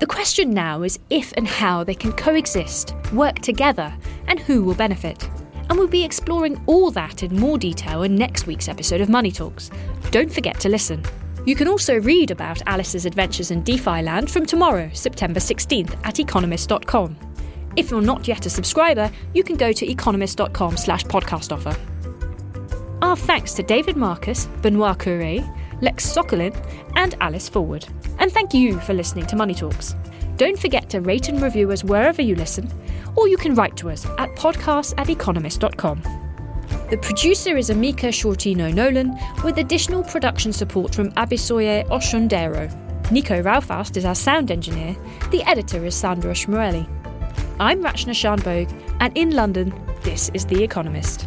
The 0.00 0.06
question 0.06 0.50
now 0.50 0.82
is 0.82 0.98
if 1.08 1.32
and 1.38 1.48
how 1.48 1.82
they 1.82 1.94
can 1.94 2.12
coexist, 2.12 2.94
work 3.14 3.38
together, 3.38 3.94
and 4.28 4.38
who 4.38 4.62
will 4.62 4.74
benefit. 4.74 5.26
And 5.70 5.78
we'll 5.78 5.88
be 5.88 6.04
exploring 6.04 6.62
all 6.66 6.90
that 6.90 7.22
in 7.22 7.40
more 7.40 7.56
detail 7.56 8.02
in 8.02 8.14
next 8.16 8.46
week's 8.46 8.68
episode 8.68 9.00
of 9.00 9.08
Money 9.08 9.32
Talks. 9.32 9.70
Don't 10.10 10.30
forget 10.30 10.60
to 10.60 10.68
listen. 10.68 11.02
You 11.46 11.56
can 11.56 11.68
also 11.68 11.98
read 12.00 12.30
about 12.30 12.60
Alice's 12.66 13.06
adventures 13.06 13.50
in 13.50 13.62
DeFi 13.62 14.02
land 14.02 14.30
from 14.30 14.44
tomorrow, 14.44 14.90
September 14.92 15.40
16th, 15.40 15.96
at 16.04 16.18
economist.com. 16.18 17.25
If 17.76 17.90
you're 17.90 18.00
not 18.00 18.26
yet 18.26 18.46
a 18.46 18.50
subscriber, 18.50 19.10
you 19.34 19.44
can 19.44 19.56
go 19.56 19.72
to 19.72 19.90
economist.com 19.90 20.76
slash 20.78 21.04
podcast 21.04 21.52
offer. 21.52 21.76
Our 23.02 23.16
thanks 23.16 23.52
to 23.54 23.62
David 23.62 23.96
Marcus, 23.96 24.46
Benoit 24.62 24.96
Cœuré, 24.96 25.46
Lex 25.82 26.06
Sokolin, 26.10 26.54
and 26.96 27.14
Alice 27.20 27.50
Fulwood. 27.50 27.86
And 28.18 28.32
thank 28.32 28.54
you 28.54 28.80
for 28.80 28.94
listening 28.94 29.26
to 29.26 29.36
Money 29.36 29.54
Talks. 29.54 29.94
Don't 30.36 30.58
forget 30.58 30.88
to 30.90 31.00
rate 31.00 31.28
and 31.28 31.42
review 31.42 31.70
us 31.70 31.84
wherever 31.84 32.22
you 32.22 32.34
listen, 32.34 32.70
or 33.14 33.28
you 33.28 33.36
can 33.36 33.54
write 33.54 33.76
to 33.76 33.90
us 33.90 34.06
at 34.18 34.30
podcasts 34.36 34.94
at 34.96 35.10
economist.com. 35.10 36.02
The 36.90 36.98
producer 36.98 37.56
is 37.56 37.68
Amika 37.68 38.08
Shortino 38.08 38.72
Nolan, 38.72 39.18
with 39.44 39.58
additional 39.58 40.02
production 40.02 40.52
support 40.52 40.94
from 40.94 41.10
Abisoye 41.12 41.86
Oshundero. 41.88 42.70
Nico 43.10 43.42
Rofast 43.42 43.96
is 43.96 44.04
our 44.04 44.14
sound 44.14 44.50
engineer. 44.50 44.96
The 45.30 45.42
editor 45.44 45.84
is 45.84 45.94
Sandra 45.94 46.32
Schmueli. 46.32 46.86
I'm 47.58 47.82
Rachna 47.82 48.12
Shanbhogue, 48.12 48.70
and 49.00 49.16
in 49.16 49.30
London, 49.30 49.72
this 50.02 50.30
is 50.34 50.44
The 50.44 50.62
Economist. 50.62 51.26